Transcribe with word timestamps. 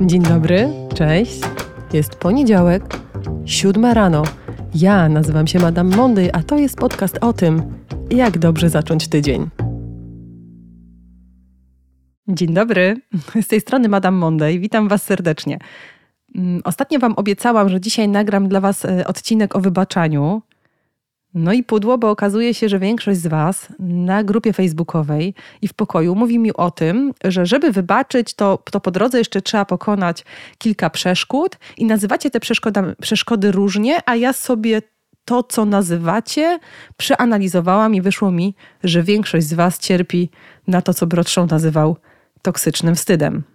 Dzień 0.00 0.22
dobry, 0.22 0.68
cześć. 0.94 1.40
Jest 1.92 2.16
poniedziałek, 2.16 2.82
siódma 3.44 3.94
rano. 3.94 4.22
Ja 4.74 5.08
nazywam 5.08 5.46
się 5.46 5.58
Madame 5.58 5.96
Monday, 5.96 6.32
a 6.32 6.42
to 6.42 6.58
jest 6.58 6.76
podcast 6.76 7.18
o 7.20 7.32
tym, 7.32 7.62
jak 8.10 8.38
dobrze 8.38 8.70
zacząć 8.70 9.08
tydzień. 9.08 9.48
Dzień 12.28 12.54
dobry, 12.54 12.96
z 13.42 13.46
tej 13.48 13.60
strony 13.60 13.88
Madame 13.88 14.18
Monday. 14.18 14.58
Witam 14.58 14.88
Was 14.88 15.02
serdecznie. 15.02 15.58
Mm, 16.34 16.60
ostatnio 16.64 16.98
Wam 16.98 17.12
obiecałam, 17.12 17.68
że 17.68 17.80
dzisiaj 17.80 18.08
nagram 18.08 18.48
dla 18.48 18.60
Was 18.60 18.84
e, 18.84 19.06
odcinek 19.06 19.56
o 19.56 19.60
wybaczaniu. 19.60 20.42
No 21.34 21.52
i 21.52 21.62
pudło, 21.62 21.98
bo 21.98 22.10
okazuje 22.10 22.54
się, 22.54 22.68
że 22.68 22.78
większość 22.78 23.20
z 23.20 23.26
Was 23.26 23.68
na 23.78 24.24
grupie 24.24 24.52
facebookowej 24.52 25.34
i 25.62 25.68
w 25.68 25.74
pokoju 25.74 26.14
mówi 26.14 26.38
mi 26.38 26.52
o 26.52 26.70
tym, 26.70 27.12
że 27.24 27.46
żeby 27.46 27.72
wybaczyć, 27.72 28.34
to, 28.34 28.58
to 28.70 28.80
po 28.80 28.90
drodze 28.90 29.18
jeszcze 29.18 29.42
trzeba 29.42 29.64
pokonać 29.64 30.24
kilka 30.58 30.90
przeszkód 30.90 31.58
i 31.76 31.84
nazywacie 31.84 32.30
te 32.30 32.40
przeszkody 33.00 33.52
różnie, 33.52 33.98
a 34.06 34.16
ja 34.16 34.32
sobie 34.32 34.82
to, 35.24 35.42
co 35.42 35.64
nazywacie, 35.64 36.58
przeanalizowałam 36.96 37.94
i 37.94 38.00
wyszło 38.00 38.30
mi, 38.30 38.54
że 38.84 39.02
większość 39.02 39.46
z 39.46 39.54
Was 39.54 39.78
cierpi 39.78 40.30
na 40.66 40.82
to, 40.82 40.94
co 40.94 41.06
Brodshaw 41.06 41.50
nazywał 41.50 41.96
toksycznym 42.42 42.94
wstydem. 42.94 43.53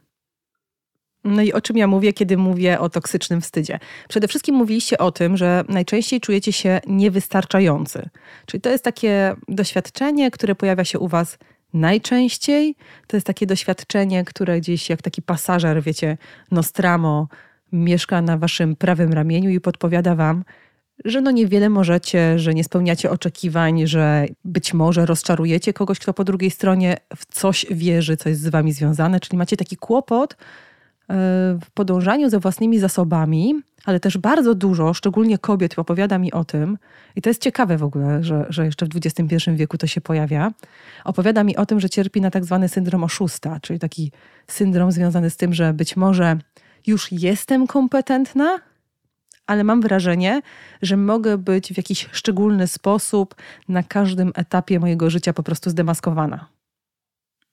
No 1.23 1.41
i 1.41 1.53
o 1.53 1.61
czym 1.61 1.77
ja 1.77 1.87
mówię, 1.87 2.13
kiedy 2.13 2.37
mówię 2.37 2.79
o 2.79 2.89
toksycznym 2.89 3.41
wstydzie? 3.41 3.79
Przede 4.09 4.27
wszystkim 4.27 4.55
mówiliście 4.55 4.97
o 4.97 5.11
tym, 5.11 5.37
że 5.37 5.63
najczęściej 5.69 6.21
czujecie 6.21 6.53
się 6.53 6.81
niewystarczający. 6.87 8.09
Czyli 8.45 8.61
to 8.61 8.69
jest 8.69 8.83
takie 8.83 9.35
doświadczenie, 9.47 10.31
które 10.31 10.55
pojawia 10.55 10.85
się 10.85 10.99
u 10.99 11.07
Was 11.07 11.37
najczęściej. 11.73 12.75
To 13.07 13.17
jest 13.17 13.27
takie 13.27 13.45
doświadczenie, 13.45 14.25
które 14.25 14.59
gdzieś 14.59 14.89
jak 14.89 15.01
taki 15.01 15.21
pasażer, 15.21 15.83
wiecie, 15.83 16.17
Nostramo, 16.51 17.27
mieszka 17.71 18.21
na 18.21 18.37
Waszym 18.37 18.75
prawym 18.75 19.13
ramieniu 19.13 19.49
i 19.49 19.59
podpowiada 19.59 20.15
Wam, 20.15 20.43
że 21.05 21.21
no 21.21 21.31
niewiele 21.31 21.69
możecie, 21.69 22.39
że 22.39 22.53
nie 22.53 22.63
spełniacie 22.63 23.11
oczekiwań, 23.11 23.87
że 23.87 24.25
być 24.45 24.73
może 24.73 25.05
rozczarujecie 25.05 25.73
kogoś, 25.73 25.99
kto 25.99 26.13
po 26.13 26.23
drugiej 26.23 26.51
stronie 26.51 26.97
w 27.15 27.25
coś 27.25 27.65
wierzy, 27.71 28.17
co 28.17 28.29
jest 28.29 28.41
z 28.41 28.47
Wami 28.47 28.73
związane, 28.73 29.19
czyli 29.19 29.37
macie 29.37 29.57
taki 29.57 29.77
kłopot, 29.77 30.37
w 31.61 31.71
podążaniu 31.73 32.29
za 32.29 32.39
własnymi 32.39 32.79
zasobami, 32.79 33.55
ale 33.85 33.99
też 33.99 34.17
bardzo 34.17 34.55
dużo, 34.55 34.93
szczególnie 34.93 35.37
kobiet, 35.37 35.79
opowiada 35.79 36.17
mi 36.17 36.31
o 36.31 36.45
tym, 36.45 36.77
i 37.15 37.21
to 37.21 37.29
jest 37.29 37.41
ciekawe 37.41 37.77
w 37.77 37.83
ogóle, 37.83 38.23
że, 38.23 38.45
że 38.49 38.65
jeszcze 38.65 38.85
w 38.85 38.89
XXI 38.95 39.51
wieku 39.55 39.77
to 39.77 39.87
się 39.87 40.01
pojawia, 40.01 40.51
opowiada 41.03 41.43
mi 41.43 41.57
o 41.57 41.65
tym, 41.65 41.79
że 41.79 41.89
cierpi 41.89 42.21
na 42.21 42.31
tak 42.31 42.45
zwany 42.45 42.69
syndrom 42.69 43.03
oszusta, 43.03 43.59
czyli 43.59 43.79
taki 43.79 44.11
syndrom 44.47 44.91
związany 44.91 45.29
z 45.29 45.37
tym, 45.37 45.53
że 45.53 45.73
być 45.73 45.97
może 45.97 46.37
już 46.87 47.11
jestem 47.11 47.67
kompetentna, 47.67 48.59
ale 49.47 49.63
mam 49.63 49.81
wrażenie, 49.81 50.41
że 50.81 50.97
mogę 50.97 51.37
być 51.37 51.73
w 51.73 51.77
jakiś 51.77 52.09
szczególny 52.11 52.67
sposób 52.67 53.35
na 53.69 53.83
każdym 53.83 54.31
etapie 54.35 54.79
mojego 54.79 55.09
życia 55.09 55.33
po 55.33 55.43
prostu 55.43 55.69
zdemaskowana. 55.69 56.58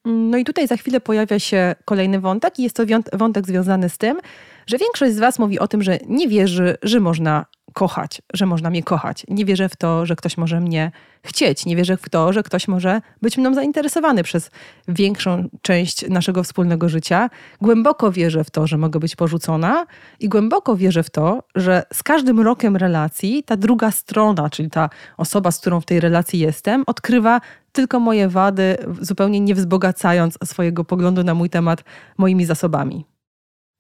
No 0.07 0.39
i 0.39 0.45
tutaj 0.45 0.67
za 0.67 0.77
chwilę 0.77 1.01
pojawia 1.01 1.39
się 1.39 1.75
kolejny 1.85 2.21
wątek, 2.21 2.59
i 2.59 2.62
jest 2.62 2.77
to 2.77 2.83
wątek 3.12 3.47
związany 3.47 3.89
z 3.89 3.99
tym, 3.99 4.19
że 4.67 4.79
większość 4.79 5.15
z 5.15 5.19
Was 5.19 5.39
mówi 5.39 5.59
o 5.59 5.69
tym, 5.69 5.83
że 5.83 5.99
nie 6.07 6.29
wierzy, 6.29 6.77
że 6.83 7.01
można 7.01 7.47
kochać, 7.77 8.23
że 8.35 8.47
można 8.47 8.71
mnie 8.71 8.83
kochać. 8.83 9.25
Nie 9.29 9.45
wierzę 9.45 9.69
w 9.69 9.77
to, 9.77 10.07
że 10.07 10.17
ktoś 10.17 10.37
może 10.37 10.61
mnie 10.61 10.91
chcieć. 11.23 11.67
Nie 11.67 11.77
wierzę 11.77 11.97
w 11.97 12.09
to, 12.09 12.33
że 12.33 12.43
ktoś 12.43 12.69
może 12.69 13.01
być 13.23 13.39
mną 13.39 13.55
zainteresowany 13.55 14.23
przez 14.23 14.51
większą 14.89 15.49
część 15.63 16.09
naszego 16.09 16.43
wspólnego 16.43 16.89
życia. 16.89 17.31
Głęboko 17.61 18.13
wierzę 18.13 18.45
w 18.45 18.51
to, 18.51 18.67
że 18.67 18.79
mogę 18.79 19.01
być 19.01 19.17
porzucona 19.17 19.87
i 20.21 20.29
głęboko 20.29 20.77
wierzę 20.77 21.03
w 21.03 21.11
to, 21.11 21.43
że 21.55 21.83
z 21.93 22.03
każdym 22.03 22.41
rokiem 22.41 22.77
relacji 22.77 23.43
ta 23.43 23.57
druga 23.57 23.91
strona, 23.91 24.50
czyli 24.50 24.71
ta 24.71 24.91
osoba, 25.17 25.50
z 25.50 25.59
którą 25.59 25.81
w 25.81 25.84
tej 25.84 26.00
relacji 26.00 26.39
jestem, 26.39 26.84
odkrywa 26.87 27.41
tylko 27.73 28.00
moje 28.00 28.29
wady, 28.29 28.77
zupełnie 29.00 29.41
nie 29.41 29.55
wzbogacając 29.55 30.39
swojego 30.45 30.84
poglądu 30.84 31.25
na 31.25 31.34
mój 31.34 31.50
temat 31.50 31.84
moimi 32.19 32.45
zasobami. 32.45 33.16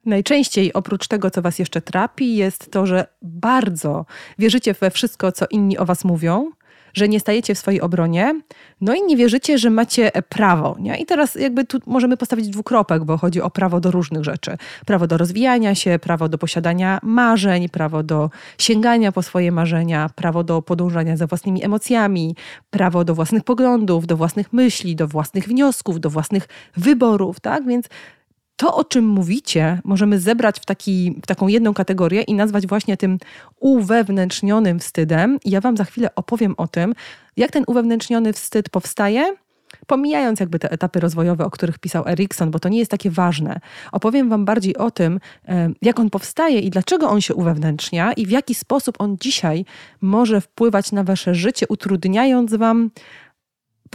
Najczęściej 0.06 0.72
oprócz 0.72 1.08
tego, 1.08 1.30
co 1.30 1.42
Was 1.42 1.58
jeszcze 1.58 1.80
trapi, 1.80 2.36
jest 2.36 2.70
to, 2.70 2.86
że 2.86 3.06
bardzo 3.22 4.06
wierzycie 4.38 4.74
we 4.74 4.90
wszystko, 4.90 5.32
co 5.32 5.46
inni 5.50 5.78
o 5.78 5.84
Was 5.84 6.04
mówią, 6.04 6.50
że 6.96 7.08
nie 7.08 7.20
stajecie 7.20 7.54
w 7.54 7.58
swojej 7.58 7.80
obronie, 7.80 8.40
no 8.80 8.94
i 8.94 9.02
nie 9.02 9.16
wierzycie, 9.16 9.58
że 9.58 9.70
macie 9.70 10.10
prawo. 10.28 10.76
Nie? 10.80 10.96
I 10.96 11.06
teraz 11.06 11.34
jakby 11.34 11.64
tu 11.64 11.78
możemy 11.86 12.16
postawić 12.16 12.48
dwukropek, 12.48 13.04
bo 13.04 13.18
chodzi 13.18 13.40
o 13.40 13.50
prawo 13.50 13.80
do 13.80 13.90
różnych 13.90 14.24
rzeczy. 14.24 14.56
Prawo 14.86 15.06
do 15.06 15.16
rozwijania 15.16 15.74
się, 15.74 15.98
prawo 15.98 16.28
do 16.28 16.38
posiadania 16.38 17.00
marzeń, 17.02 17.68
prawo 17.68 18.02
do 18.02 18.30
sięgania 18.58 19.12
po 19.12 19.22
swoje 19.22 19.52
marzenia, 19.52 20.10
prawo 20.14 20.44
do 20.44 20.62
podążania 20.62 21.16
za 21.16 21.26
własnymi 21.26 21.64
emocjami, 21.64 22.36
prawo 22.70 23.04
do 23.04 23.14
własnych 23.14 23.44
poglądów, 23.44 24.06
do 24.06 24.16
własnych 24.16 24.52
myśli, 24.52 24.96
do 24.96 25.08
własnych 25.08 25.48
wniosków, 25.48 26.00
do 26.00 26.10
własnych 26.10 26.48
wyborów, 26.76 27.40
tak? 27.40 27.66
Więc 27.66 27.88
to, 28.56 28.76
o 28.76 28.84
czym 28.84 29.06
mówicie, 29.06 29.80
możemy 29.84 30.20
zebrać 30.20 30.60
w, 30.60 30.64
taki, 30.64 31.18
w 31.22 31.26
taką 31.26 31.48
jedną 31.48 31.74
kategorię 31.74 32.22
i 32.22 32.34
nazwać 32.34 32.66
właśnie 32.66 32.96
tym 32.96 33.18
uwewnętrznionym 33.60 34.78
wstydem. 34.78 35.38
I 35.44 35.50
ja 35.50 35.60
Wam 35.60 35.76
za 35.76 35.84
chwilę 35.84 36.14
opowiem 36.14 36.54
o 36.56 36.68
tym, 36.68 36.94
jak 37.36 37.50
ten 37.50 37.64
uwewnętrzniony 37.66 38.32
wstyd 38.32 38.70
powstaje, 38.70 39.36
pomijając 39.86 40.40
jakby 40.40 40.58
te 40.58 40.70
etapy 40.70 41.00
rozwojowe, 41.00 41.44
o 41.44 41.50
których 41.50 41.78
pisał 41.78 42.08
Erikson, 42.08 42.50
bo 42.50 42.58
to 42.58 42.68
nie 42.68 42.78
jest 42.78 42.90
takie 42.90 43.10
ważne. 43.10 43.60
Opowiem 43.92 44.28
Wam 44.28 44.44
bardziej 44.44 44.76
o 44.76 44.90
tym, 44.90 45.20
jak 45.82 46.00
on 46.00 46.10
powstaje 46.10 46.60
i 46.60 46.70
dlaczego 46.70 47.10
on 47.10 47.20
się 47.20 47.34
uwewnętrznia 47.34 48.12
i 48.12 48.26
w 48.26 48.30
jaki 48.30 48.54
sposób 48.54 49.00
on 49.00 49.16
dzisiaj 49.20 49.64
może 50.00 50.40
wpływać 50.40 50.92
na 50.92 51.04
Wasze 51.04 51.34
życie, 51.34 51.66
utrudniając 51.68 52.54
Wam 52.54 52.90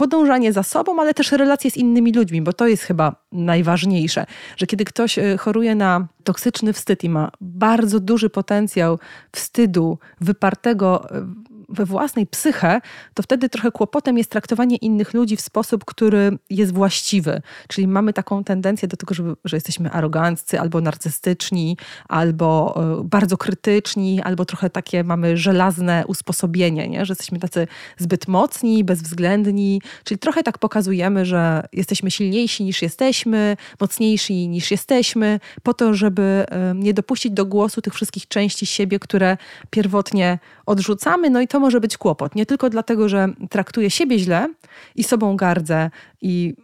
podążanie 0.02 0.52
za 0.52 0.62
sobą, 0.62 1.00
ale 1.00 1.14
też 1.14 1.32
relacje 1.32 1.70
z 1.70 1.76
innymi 1.76 2.12
ludźmi, 2.12 2.42
bo 2.42 2.52
to 2.52 2.66
jest 2.66 2.82
chyba 2.82 3.16
najważniejsze, 3.32 4.26
że 4.56 4.66
kiedy 4.66 4.84
ktoś 4.84 5.18
e, 5.18 5.36
choruje 5.36 5.74
na 5.74 6.06
toksyczny 6.24 6.72
wstyd 6.72 7.04
i 7.04 7.08
ma 7.08 7.30
bardzo 7.40 8.00
duży 8.00 8.30
potencjał 8.30 8.98
wstydu 9.32 9.98
wypartego 10.20 11.10
e, 11.10 11.26
we 11.72 11.84
własnej 11.84 12.26
psyche, 12.26 12.80
to 13.14 13.22
wtedy 13.22 13.48
trochę 13.48 13.70
kłopotem 13.70 14.18
jest 14.18 14.30
traktowanie 14.30 14.76
innych 14.76 15.14
ludzi 15.14 15.36
w 15.36 15.40
sposób, 15.40 15.84
który 15.84 16.38
jest 16.50 16.74
właściwy. 16.74 17.42
Czyli 17.68 17.88
mamy 17.88 18.12
taką 18.12 18.44
tendencję 18.44 18.88
do 18.88 18.96
tego, 18.96 19.14
żeby, 19.14 19.36
że 19.44 19.56
jesteśmy 19.56 19.90
aroganccy, 19.90 20.60
albo 20.60 20.80
narcystyczni, 20.80 21.76
albo 22.08 22.74
e, 23.00 23.04
bardzo 23.04 23.36
krytyczni, 23.36 24.22
albo 24.22 24.44
trochę 24.44 24.70
takie 24.70 25.04
mamy 25.04 25.36
żelazne 25.36 26.04
usposobienie, 26.06 26.88
nie? 26.88 27.06
że 27.06 27.12
jesteśmy 27.12 27.38
tacy 27.38 27.66
zbyt 27.98 28.28
mocni, 28.28 28.84
bezwzględni. 28.84 29.82
Czyli 30.04 30.18
trochę 30.18 30.42
tak 30.42 30.58
pokazujemy, 30.58 31.26
że 31.26 31.64
jesteśmy 31.72 32.10
silniejsi 32.10 32.64
niż 32.64 32.82
jesteśmy, 32.82 33.56
mocniejsi 33.80 34.48
niż 34.48 34.70
jesteśmy, 34.70 35.40
po 35.62 35.74
to, 35.74 35.94
żeby 35.94 36.22
e, 36.22 36.74
nie 36.74 36.94
dopuścić 36.94 37.32
do 37.32 37.46
głosu 37.46 37.82
tych 37.82 37.94
wszystkich 37.94 38.28
części 38.28 38.66
siebie, 38.66 38.98
które 38.98 39.36
pierwotnie 39.70 40.38
odrzucamy. 40.66 41.30
No 41.30 41.40
i 41.40 41.48
to 41.48 41.60
może 41.62 41.80
być 41.80 41.96
kłopot. 41.96 42.34
Nie 42.34 42.46
tylko 42.46 42.70
dlatego, 42.70 43.08
że 43.08 43.28
traktuję 43.50 43.90
siebie 43.90 44.18
źle 44.18 44.48
i 44.96 45.04
sobą 45.04 45.36
gardzę 45.36 45.90
i 46.22 46.54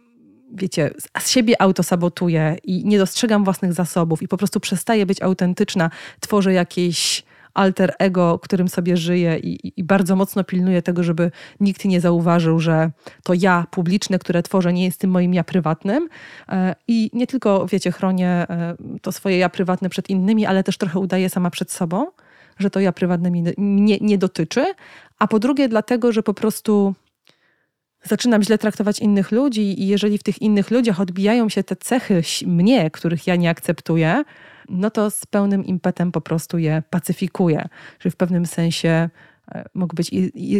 wiecie, 0.53 0.91
z 1.19 1.29
siebie 1.29 1.61
autosabotuję 1.61 2.57
i 2.63 2.85
nie 2.85 2.97
dostrzegam 2.97 3.43
własnych 3.43 3.73
zasobów 3.73 4.21
i 4.21 4.27
po 4.27 4.37
prostu 4.37 4.59
przestaję 4.59 5.05
być 5.05 5.21
autentyczna, 5.21 5.89
tworzę 6.19 6.53
jakieś 6.53 7.23
alter 7.53 7.93
ego, 7.99 8.39
którym 8.39 8.67
sobie 8.67 8.97
żyję 8.97 9.39
i, 9.39 9.79
i, 9.79 9.83
bardzo 9.83 10.15
mocno 10.15 10.43
pilnuję 10.43 10.81
tego, 10.81 11.03
żeby 11.03 11.31
nikt 11.59 11.85
nie 11.85 12.01
zauważył, 12.01 12.59
że 12.59 12.91
to 13.23 13.33
ja 13.33 13.65
publiczne, 13.71 14.19
które 14.19 14.43
tworzę, 14.43 14.73
nie 14.73 14.85
jest 14.85 14.99
tym 14.99 15.11
moim 15.11 15.33
ja 15.33 15.43
prywatnym. 15.43 16.09
E, 16.49 16.75
I 16.87 17.09
nie 17.13 17.27
tylko, 17.27 17.65
wiecie, 17.65 17.91
chronię 17.91 18.29
e, 18.29 18.75
to 19.01 19.11
swoje 19.11 19.37
ja 19.37 19.49
prywatne 19.49 19.89
przed 19.89 20.09
innymi, 20.09 20.45
ale 20.45 20.63
też 20.63 20.77
trochę 20.77 20.99
udaję 20.99 21.29
sama 21.29 21.49
przed 21.49 21.71
sobą 21.71 22.05
że 22.59 22.69
to 22.69 22.79
ja 22.79 22.91
prywatne 22.91 23.31
mnie 23.31 23.97
nie, 24.01 24.17
dotyczy, 24.17 24.65
a 25.19 25.27
po 25.27 25.39
drugie 25.39 25.69
dlatego, 25.69 26.11
że 26.11 26.23
po 26.23 26.33
prostu 26.33 26.95
zaczynam 28.03 28.43
źle 28.43 28.57
traktować 28.57 28.99
innych 28.99 29.31
ludzi 29.31 29.81
i 29.81 29.87
jeżeli 29.87 30.17
w 30.17 30.23
tych 30.23 30.41
innych 30.41 30.71
ludziach 30.71 31.01
odbijają 31.01 31.49
się 31.49 31.63
te 31.63 31.75
cechy 31.75 32.21
mnie, 32.45 32.91
których 32.91 33.27
ja 33.27 33.35
nie 33.35 33.49
akceptuję, 33.49 34.23
no 34.69 34.89
to 34.89 35.11
z 35.11 35.25
pełnym 35.25 35.65
impetem 35.65 36.11
po 36.11 36.21
prostu 36.21 36.57
je 36.57 36.83
pacyfikuję. 36.89 37.67
Że 37.99 38.11
w 38.11 38.15
pewnym 38.15 38.45
sensie 38.45 39.09
e, 39.51 39.65
mogę 39.73 39.95
być 39.95 40.11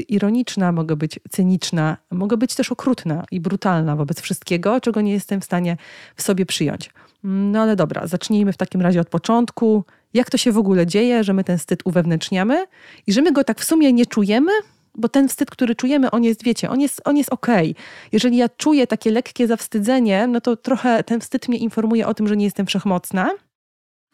ironiczna, 0.10 0.72
mogę 0.72 0.96
być 0.96 1.20
cyniczna, 1.30 1.98
mogę 2.12 2.38
być 2.38 2.56
też 2.56 2.72
okrutna 2.72 3.26
i 3.32 3.40
brutalna 3.40 3.96
wobec 3.96 4.22
wszystkiego, 4.22 4.82
czego 4.82 5.02
nie 5.02 5.12
jestem 5.12 5.42
w 5.42 5.46
stanie 5.46 5.78
w 6.16 6.22
sobie 6.22 6.46
przyjąć. 6.46 6.90
No 7.24 7.62
ale 7.62 7.76
dobra, 7.76 8.08
zacznijmy 8.08 8.54
w 8.54 8.58
takim 8.58 8.82
razie 8.82 9.02
od 9.02 9.10
początku 9.10 9.86
jak 10.14 10.30
to 10.30 10.38
się 10.38 10.52
w 10.52 10.58
ogóle 10.58 10.88
dzieje, 10.88 11.24
że 11.24 11.34
my 11.34 11.44
ten 11.44 11.58
wstyd 11.58 11.80
uwewnętrzniamy 11.86 12.66
i 13.08 13.14
że 13.14 13.22
my 13.22 13.32
go 13.32 13.44
tak 13.44 13.60
w 13.60 13.64
sumie 13.64 13.94
nie 13.94 14.06
czujemy, 14.06 14.52
bo 14.96 15.10
ten 15.10 15.28
wstyd, 15.28 15.50
który 15.52 15.76
czujemy, 15.76 16.12
on 16.12 16.24
jest, 16.24 16.44
wiecie, 16.44 16.70
on 16.70 16.82
jest, 16.82 17.02
on 17.06 17.18
jest 17.18 17.34
okej. 17.34 17.72
Okay. 17.72 17.84
Jeżeli 18.12 18.38
ja 18.38 18.50
czuję 18.50 18.88
takie 18.88 19.12
lekkie 19.12 19.48
zawstydzenie, 19.48 20.28
no 20.28 20.42
to 20.42 20.56
trochę 20.56 21.04
ten 21.04 21.22
wstyd 21.22 21.48
mnie 21.48 21.58
informuje 21.58 22.08
o 22.08 22.14
tym, 22.14 22.28
że 22.28 22.38
nie 22.38 22.46
jestem 22.46 22.66
wszechmocna. 22.66 23.30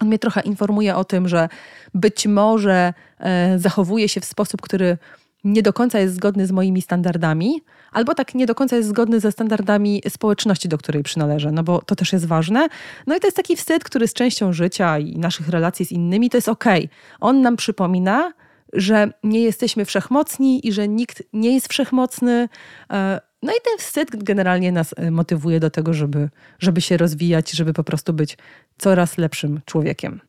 On 0.02 0.08
mnie 0.08 0.20
trochę 0.20 0.42
informuje 0.42 0.96
o 0.96 1.06
tym, 1.06 1.28
że 1.28 1.50
być 1.94 2.28
może 2.28 2.94
e, 3.20 3.60
zachowuje 3.60 4.10
się 4.10 4.22
w 4.22 4.26
sposób, 4.26 4.62
który 4.62 4.98
nie 5.46 5.62
do 5.62 5.74
końca 5.74 6.00
jest 6.00 6.16
zgodny 6.16 6.48
z 6.48 6.52
moimi 6.52 6.82
standardami, 6.82 7.62
albo 7.92 8.16
tak 8.16 8.36
nie 8.36 8.46
do 8.46 8.56
końca 8.56 8.76
jest 8.76 8.90
zgodny 8.90 9.20
ze 9.20 9.32
standardami 9.32 10.02
społeczności, 10.10 10.70
do 10.70 10.78
której 10.78 11.04
przynależę, 11.04 11.52
no 11.52 11.64
bo 11.64 11.82
to 11.82 11.96
też 11.96 12.14
jest 12.14 12.26
ważne. 12.26 12.68
No 13.08 13.16
i 13.16 13.20
to 13.20 13.28
jest 13.28 13.38
taki 13.38 13.56
wstyd, 13.56 13.84
który 13.84 14.04
jest 14.04 14.16
częścią 14.16 14.54
życia 14.54 15.00
i 15.00 15.18
naszych 15.18 15.50
relacji 15.50 15.86
z 15.86 15.92
innymi, 15.92 16.30
to 16.30 16.38
jest 16.38 16.50
okej. 16.50 16.86
Okay. 16.86 16.98
On 17.20 17.42
nam 17.42 17.56
przypomina, 17.56 18.34
że 18.74 19.12
nie 19.24 19.42
jesteśmy 19.42 19.86
wszechmocni 19.86 20.68
i 20.68 20.72
że 20.72 20.88
nikt 20.88 21.24
nie 21.34 21.54
jest 21.54 21.68
wszechmocny. 21.68 22.50
E, 22.92 23.22
no 23.44 23.52
i 23.52 23.62
ten 23.64 23.78
wstyd 23.78 24.24
generalnie 24.24 24.72
nas 24.72 24.94
e, 24.98 25.12
motywuje 25.12 25.60
do 25.60 25.70
tego, 25.70 25.94
żeby, 25.94 26.30
żeby 26.60 26.82
się 26.82 26.98
rozwijać, 26.98 27.52
żeby 27.52 27.74
po 27.74 27.84
prostu 27.84 28.14
być 28.14 28.38
coraz 28.78 29.18
lepszym 29.18 29.62
człowiekiem. 29.66 30.22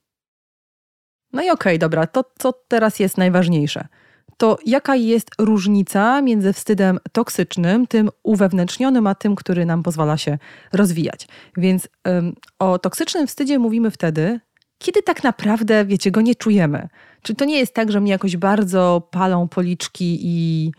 No 1.32 1.42
i 1.42 1.50
okej, 1.50 1.52
okay, 1.52 1.78
dobra, 1.78 2.06
to 2.06 2.24
co 2.38 2.52
teraz 2.52 2.98
jest 2.98 3.18
najważniejsze? 3.18 3.88
To 4.36 4.58
jaka 4.66 4.96
jest 4.96 5.30
różnica 5.38 6.22
między 6.22 6.52
wstydem 6.52 6.98
toksycznym, 7.12 7.86
tym 7.86 8.10
uwewnętrznionym, 8.22 9.06
a 9.06 9.14
tym, 9.14 9.34
który 9.34 9.66
nam 9.66 9.82
pozwala 9.82 10.16
się 10.16 10.38
rozwijać? 10.72 11.28
Więc 11.56 11.88
ym, 12.08 12.34
o 12.58 12.78
toksycznym 12.78 13.26
wstydzie 13.26 13.58
mówimy 13.58 13.90
wtedy, 13.90 14.40
kiedy 14.78 15.02
tak 15.02 15.24
naprawdę, 15.24 15.84
wiecie, 15.84 16.10
go 16.10 16.20
nie 16.20 16.34
czujemy. 16.34 16.88
Czy 17.22 17.34
to 17.34 17.44
nie 17.44 17.58
jest 17.58 17.74
tak, 17.74 17.92
że 17.92 18.00
mnie 18.00 18.12
jakoś 18.12 18.36
bardzo 18.36 19.08
palą 19.10 19.48
policzki 19.48 20.18
i 20.22 20.72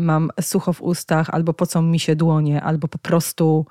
mam 0.00 0.30
sucho 0.40 0.72
w 0.72 0.82
ustach, 0.82 1.30
albo 1.30 1.54
pocą 1.54 1.82
mi 1.82 2.00
się 2.00 2.16
dłonie, 2.16 2.62
albo 2.62 2.88
po 2.88 2.98
prostu 2.98 3.66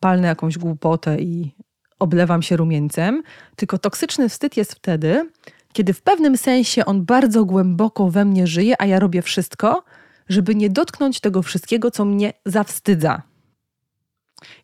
palnę 0.00 0.28
jakąś 0.28 0.58
głupotę 0.58 1.20
i 1.20 1.54
oblewam 1.98 2.42
się 2.42 2.56
rumieńcem. 2.56 3.22
Tylko 3.56 3.78
toksyczny 3.78 4.28
wstyd 4.28 4.56
jest 4.56 4.72
wtedy, 4.74 5.30
kiedy 5.74 5.92
w 5.92 6.02
pewnym 6.02 6.36
sensie 6.36 6.84
on 6.84 7.04
bardzo 7.04 7.44
głęboko 7.44 8.10
we 8.10 8.24
mnie 8.24 8.46
żyje, 8.46 8.74
a 8.82 8.86
ja 8.86 8.98
robię 8.98 9.22
wszystko, 9.22 9.84
żeby 10.28 10.54
nie 10.54 10.70
dotknąć 10.70 11.20
tego 11.20 11.42
wszystkiego, 11.42 11.90
co 11.90 12.04
mnie 12.04 12.32
zawstydza. 12.46 13.22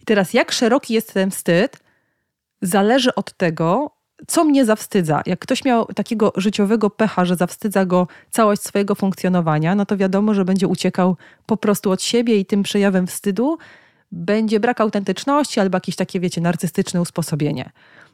I 0.01 0.05
teraz, 0.05 0.35
jak 0.35 0.53
szeroki 0.53 0.95
jest 0.95 1.15
ten 1.15 1.31
wstyd, 1.31 1.79
zależy 2.63 3.15
od 3.15 3.33
tego, 3.33 3.91
co 4.27 4.45
mnie 4.45 4.65
zawstydza? 4.65 5.23
Jak 5.27 5.39
ktoś 5.39 5.65
miał 5.65 5.87
takiego 5.87 6.33
życiowego 6.37 6.91
pecha, 6.91 7.25
że 7.25 7.37
zawstydza 7.37 7.85
go 7.85 8.07
całość 8.31 8.63
swojego 8.63 8.95
funkcjonowania, 8.95 9.75
no 9.75 9.87
to 9.87 9.97
wiadomo, 9.97 10.35
że 10.35 10.45
będzie 10.45 10.69
uciekał 10.69 11.17
po 11.47 11.57
prostu 11.57 11.91
od 11.91 12.03
siebie 12.03 12.37
i 12.37 12.47
tym 12.47 12.63
przejawem 12.63 13.07
wstydu 13.07 13.59
będzie 14.13 14.61
brak 14.61 14.81
autentyczności 14.81 15.61
albo 15.61 15.77
jakieś 15.77 15.97
takie, 15.97 16.21
wiecie, 16.21 16.41
narcystyczne 16.41 17.01
usposobienie. 17.01 17.71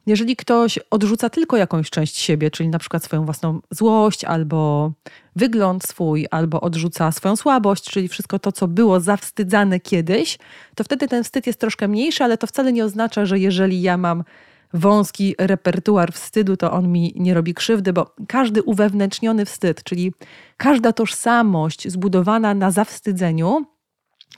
Jeżeli 0.07 0.37
ktoś 0.37 0.79
odrzuca 0.91 1.31
tylko 1.31 1.57
jakąś 1.57 1.91
część 1.91 2.17
siebie, 2.17 2.51
czyli 2.51 2.69
na 2.69 2.79
przykład 2.79 3.05
swoją 3.05 3.25
własną 3.25 3.61
złość, 3.71 4.25
albo 4.25 4.93
wygląd 5.37 5.85
swój, 5.85 6.27
albo 6.31 6.61
odrzuca 6.61 7.13
swoją 7.13 7.37
słabość, 7.37 7.85
czyli 7.85 8.09
wszystko 8.09 8.39
to, 8.39 8.53
co 8.53 8.69
było 8.69 9.01
zawstydzane 9.01 9.81
kiedyś, 9.81 10.39
to 10.75 10.85
wtedy 10.85 11.09
ten 11.09 11.25
wstyd 11.25 11.47
jest 11.47 11.61
troszkę 11.61 11.89
mniejszy, 11.89 12.25
ale 12.25 12.39
to 12.39 12.47
wcale 12.47 12.73
nie 12.73 12.85
oznacza, 12.85 13.27
że 13.27 13.39
jeżeli 13.39 13.83
ja 13.83 13.97
mam 13.97 14.25
wąski 14.73 15.35
repertuar 15.39 16.13
wstydu, 16.13 16.57
to 16.57 16.73
on 16.73 16.93
mi 16.93 17.13
nie 17.17 17.35
robi 17.35 17.55
krzywdy, 17.55 17.93
bo 17.93 18.15
każdy 18.29 18.63
uwewnętrzniony 18.63 19.45
wstyd, 19.45 19.83
czyli 19.83 20.13
każda 20.57 20.93
tożsamość 20.93 21.89
zbudowana 21.89 22.55
na 22.55 22.71
zawstydzeniu, 22.71 23.67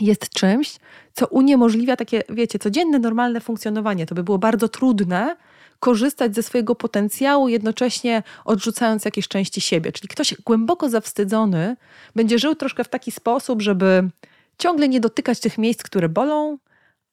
jest 0.01 0.29
czymś, 0.29 0.77
co 1.15 1.27
uniemożliwia 1.27 1.97
takie, 1.97 2.23
wiecie, 2.29 2.59
codzienne, 2.59 2.99
normalne 2.99 3.41
funkcjonowanie. 3.41 4.07
To 4.07 4.15
by 4.15 4.25
było 4.25 4.39
bardzo 4.39 4.69
trudne 4.69 5.37
korzystać 5.81 6.35
ze 6.35 6.43
swojego 6.43 6.75
potencjału, 6.75 7.49
jednocześnie 7.49 8.23
odrzucając 8.45 9.05
jakieś 9.05 9.29
części 9.29 9.61
siebie. 9.61 9.93
Czyli 9.93 10.09
ktoś 10.09 10.35
głęboko 10.47 10.89
zawstydzony 10.89 11.77
będzie 12.17 12.39
żył 12.39 12.55
troszkę 12.55 12.85
w 12.85 12.89
taki 12.89 13.11
sposób, 13.11 13.63
żeby 13.63 14.09
ciągle 14.59 14.89
nie 14.89 15.01
dotykać 15.01 15.41
tych 15.41 15.59
miejsc, 15.59 15.83
które 15.83 16.09
bolą, 16.09 16.59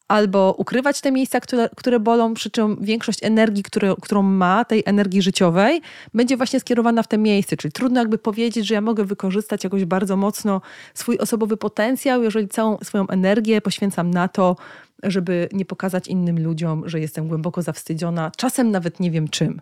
albo 0.08 0.56
ukrywać 0.58 1.02
te 1.02 1.12
miejsca, 1.12 1.40
które, 1.40 1.70
które 1.76 2.00
bolą, 2.00 2.34
przy 2.34 2.52
czym 2.52 2.78
większość 2.82 3.24
energii, 3.24 3.64
które, 3.64 3.96
którą 4.02 4.22
ma, 4.22 4.66
tej 4.66 4.84
energii 4.86 5.22
życiowej, 5.22 5.82
będzie 6.14 6.38
właśnie 6.38 6.60
skierowana 6.60 7.04
w 7.04 7.08
te 7.08 7.18
miejsce. 7.18 7.58
Czyli 7.58 7.72
trudno 7.72 8.00
jakby 8.00 8.18
powiedzieć, 8.18 8.68
że 8.68 8.74
ja 8.74 8.82
mogę 8.82 9.06
wykorzystać 9.06 9.64
jakoś 9.64 9.86
bardzo 9.86 10.18
mocno 10.18 10.62
swój 10.94 11.18
osobowy 11.18 11.58
potencjał, 11.58 12.24
jeżeli 12.24 12.48
całą 12.48 12.78
swoją 12.84 13.08
energię 13.08 13.62
poświęcam 13.62 14.12
na 14.12 14.28
to, 14.28 14.56
żeby 15.04 15.50
nie 15.54 15.66
pokazać 15.66 16.08
innym 16.08 16.44
ludziom, 16.44 16.90
że 16.90 17.00
jestem 17.00 17.28
głęboko 17.28 17.62
zawstydziona, 17.62 18.32
czasem 18.38 18.72
nawet 18.72 19.00
nie 19.00 19.12
wiem 19.12 19.28
czym. 19.28 19.62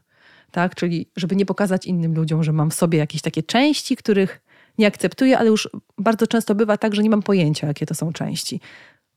Tak? 0.51 0.75
Czyli 0.75 1.09
żeby 1.15 1.35
nie 1.35 1.45
pokazać 1.45 1.85
innym 1.85 2.15
ludziom, 2.15 2.43
że 2.43 2.53
mam 2.53 2.69
w 2.69 2.73
sobie 2.73 2.99
jakieś 2.99 3.21
takie 3.21 3.43
części, 3.43 3.95
których 3.95 4.41
nie 4.77 4.87
akceptuję, 4.87 5.37
ale 5.37 5.49
już 5.49 5.69
bardzo 5.97 6.27
często 6.27 6.55
bywa 6.55 6.77
tak, 6.77 6.95
że 6.95 7.03
nie 7.03 7.09
mam 7.09 7.23
pojęcia, 7.23 7.67
jakie 7.67 7.85
to 7.85 7.95
są 7.95 8.13
części 8.13 8.59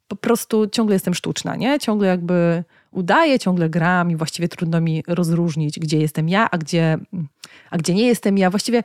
po 0.08 0.17
prostu 0.17 0.67
ciągle 0.67 0.94
jestem 0.94 1.14
sztuczna, 1.14 1.56
nie? 1.56 1.79
Ciągle 1.79 2.08
jakby 2.08 2.64
udaję, 2.91 3.38
ciągle 3.38 3.70
gram 3.70 4.11
i 4.11 4.17
właściwie 4.17 4.49
trudno 4.49 4.81
mi 4.81 5.03
rozróżnić, 5.06 5.79
gdzie 5.79 5.99
jestem 5.99 6.29
ja, 6.29 6.50
a 6.50 6.58
gdzie, 6.58 6.99
a 7.70 7.79
gdzie 7.79 7.94
nie 7.94 8.06
jestem 8.06 8.38
ja. 8.38 8.50
Właściwie 8.50 8.82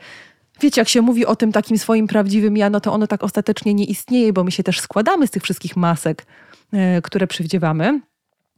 wiecie, 0.62 0.82
jak 0.82 0.90
się 0.90 1.02
mówi 1.02 1.26
o 1.26 1.36
tym 1.36 1.52
takim 1.52 1.78
swoim 1.78 2.08
prawdziwym 2.08 2.58
ja, 2.58 2.70
no 2.70 2.80
to 2.80 2.94
ono 2.94 3.08
tak 3.08 3.24
ostatecznie 3.24 3.74
nie 3.74 3.86
istnieje, 3.86 4.34
bo 4.34 4.44
my 4.44 4.52
się 4.52 4.64
też 4.64 4.80
składamy 4.80 5.28
z 5.28 5.32
tych 5.32 5.44
wszystkich 5.44 5.76
masek, 5.76 6.26
yy, 6.72 6.80
które 7.04 7.28
przywdziewamy. 7.28 8.02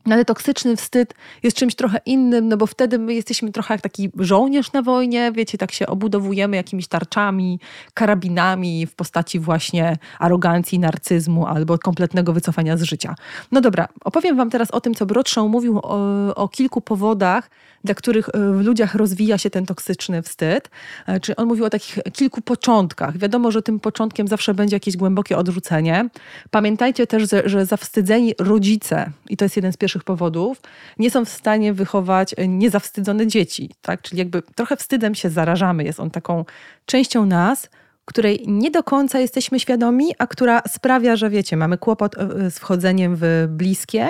No 0.05 0.15
ale 0.15 0.25
toksyczny 0.25 0.75
wstyd 0.75 1.13
jest 1.43 1.57
czymś 1.57 1.75
trochę 1.75 1.99
innym, 2.05 2.47
no 2.47 2.57
bo 2.57 2.67
wtedy 2.67 2.99
my 2.99 3.13
jesteśmy 3.13 3.51
trochę 3.51 3.73
jak 3.73 3.81
taki 3.81 4.09
żołnierz 4.19 4.73
na 4.73 4.81
wojnie, 4.81 5.31
wiecie, 5.31 5.57
tak 5.57 5.71
się 5.71 5.87
obudowujemy 5.87 6.55
jakimiś 6.55 6.87
tarczami, 6.87 7.59
karabinami 7.93 8.85
w 8.85 8.95
postaci 8.95 9.39
właśnie 9.39 9.97
arogancji, 10.19 10.79
narcyzmu 10.79 11.47
albo 11.47 11.77
kompletnego 11.77 12.33
wycofania 12.33 12.77
z 12.77 12.81
życia. 12.81 13.15
No 13.51 13.61
dobra, 13.61 13.87
opowiem 14.03 14.37
wam 14.37 14.49
teraz 14.49 14.71
o 14.71 14.81
tym, 14.81 14.93
co 14.95 15.05
Brodshaw 15.05 15.49
mówił 15.49 15.79
o, 15.83 16.35
o 16.35 16.47
kilku 16.47 16.81
powodach, 16.81 17.49
dla 17.83 17.95
których 17.95 18.29
e, 18.29 18.31
w 18.31 18.61
ludziach 18.65 18.95
rozwija 18.95 19.37
się 19.37 19.49
ten 19.49 19.65
toksyczny 19.65 20.21
wstyd. 20.21 20.69
E, 21.07 21.19
Czyli 21.19 21.35
on 21.35 21.47
mówił 21.47 21.65
o 21.65 21.69
takich 21.69 21.99
kilku 22.13 22.41
początkach. 22.41 23.17
Wiadomo, 23.17 23.51
że 23.51 23.61
tym 23.61 23.79
początkiem 23.79 24.27
zawsze 24.27 24.53
będzie 24.53 24.75
jakieś 24.75 24.97
głębokie 24.97 25.37
odrzucenie. 25.37 26.09
Pamiętajcie 26.51 27.07
też, 27.07 27.29
że, 27.29 27.41
że 27.45 27.65
zawstydzeni 27.65 28.33
rodzice, 28.39 29.11
i 29.29 29.37
to 29.37 29.45
jest 29.45 29.55
jeden 29.55 29.71
z 29.73 29.77
pierwszych 29.77 29.92
powodów, 30.01 30.61
nie 30.99 31.11
są 31.11 31.25
w 31.25 31.29
stanie 31.29 31.73
wychować 31.73 32.35
e, 32.37 32.47
niezawstydzone 32.47 33.27
dzieci. 33.27 33.69
Tak? 33.81 34.01
Czyli 34.01 34.19
jakby 34.19 34.41
trochę 34.41 34.77
wstydem 34.77 35.15
się 35.15 35.29
zarażamy. 35.29 35.83
Jest 35.83 35.99
on 35.99 36.11
taką 36.11 36.45
częścią 36.85 37.25
nas, 37.25 37.69
której 38.05 38.43
nie 38.47 38.71
do 38.71 38.83
końca 38.83 39.19
jesteśmy 39.19 39.59
świadomi, 39.59 40.13
a 40.19 40.27
która 40.27 40.61
sprawia, 40.67 41.15
że 41.15 41.29
wiecie, 41.29 41.57
mamy 41.57 41.77
kłopot 41.77 42.15
z 42.49 42.59
wchodzeniem 42.59 43.15
w 43.19 43.45
bliskie, 43.49 44.09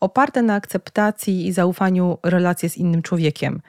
oparte 0.00 0.42
na 0.42 0.54
akceptacji 0.54 1.46
i 1.46 1.52
zaufaniu 1.52 2.18
relacje 2.22 2.68
z 2.68 2.76
innym 2.76 3.02
człowiekiem. 3.02 3.60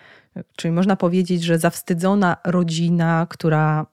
Czyli 0.55 0.71
można 0.71 0.95
powiedzieć, 0.95 1.43
że 1.43 1.59
zawstydzona 1.59 2.37
rodzina, 2.43 3.27
która 3.29 3.85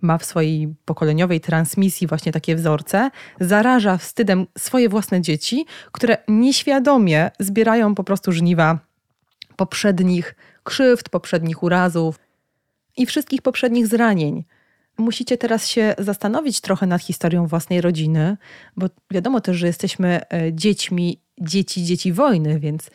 ma 0.00 0.18
w 0.18 0.24
swojej 0.24 0.74
pokoleniowej 0.84 1.40
transmisji 1.40 2.06
właśnie 2.06 2.32
takie 2.32 2.56
wzorce, 2.56 3.10
zaraża 3.40 3.98
wstydem 3.98 4.46
swoje 4.58 4.88
własne 4.88 5.20
dzieci, 5.20 5.66
które 5.92 6.16
nieświadomie 6.28 7.30
zbierają 7.40 7.94
po 7.94 8.04
prostu 8.04 8.32
żniwa 8.32 8.78
poprzednich 9.56 10.34
krzywd, 10.64 11.08
poprzednich 11.08 11.62
urazów 11.62 12.18
i 12.96 13.06
wszystkich 13.06 13.42
poprzednich 13.42 13.86
zranień. 13.86 14.44
Musicie 14.98 15.38
teraz 15.38 15.68
się 15.68 15.94
zastanowić 15.98 16.60
trochę 16.60 16.86
nad 16.86 17.02
historią 17.02 17.46
własnej 17.46 17.80
rodziny, 17.80 18.36
bo 18.76 18.86
wiadomo 19.10 19.40
też, 19.40 19.56
że 19.56 19.66
jesteśmy 19.66 20.20
e, 20.30 20.52
dziećmi 20.52 21.20
dzieci, 21.40 21.84
dzieci 21.84 22.12
wojny, 22.12 22.60
więc 22.60 22.90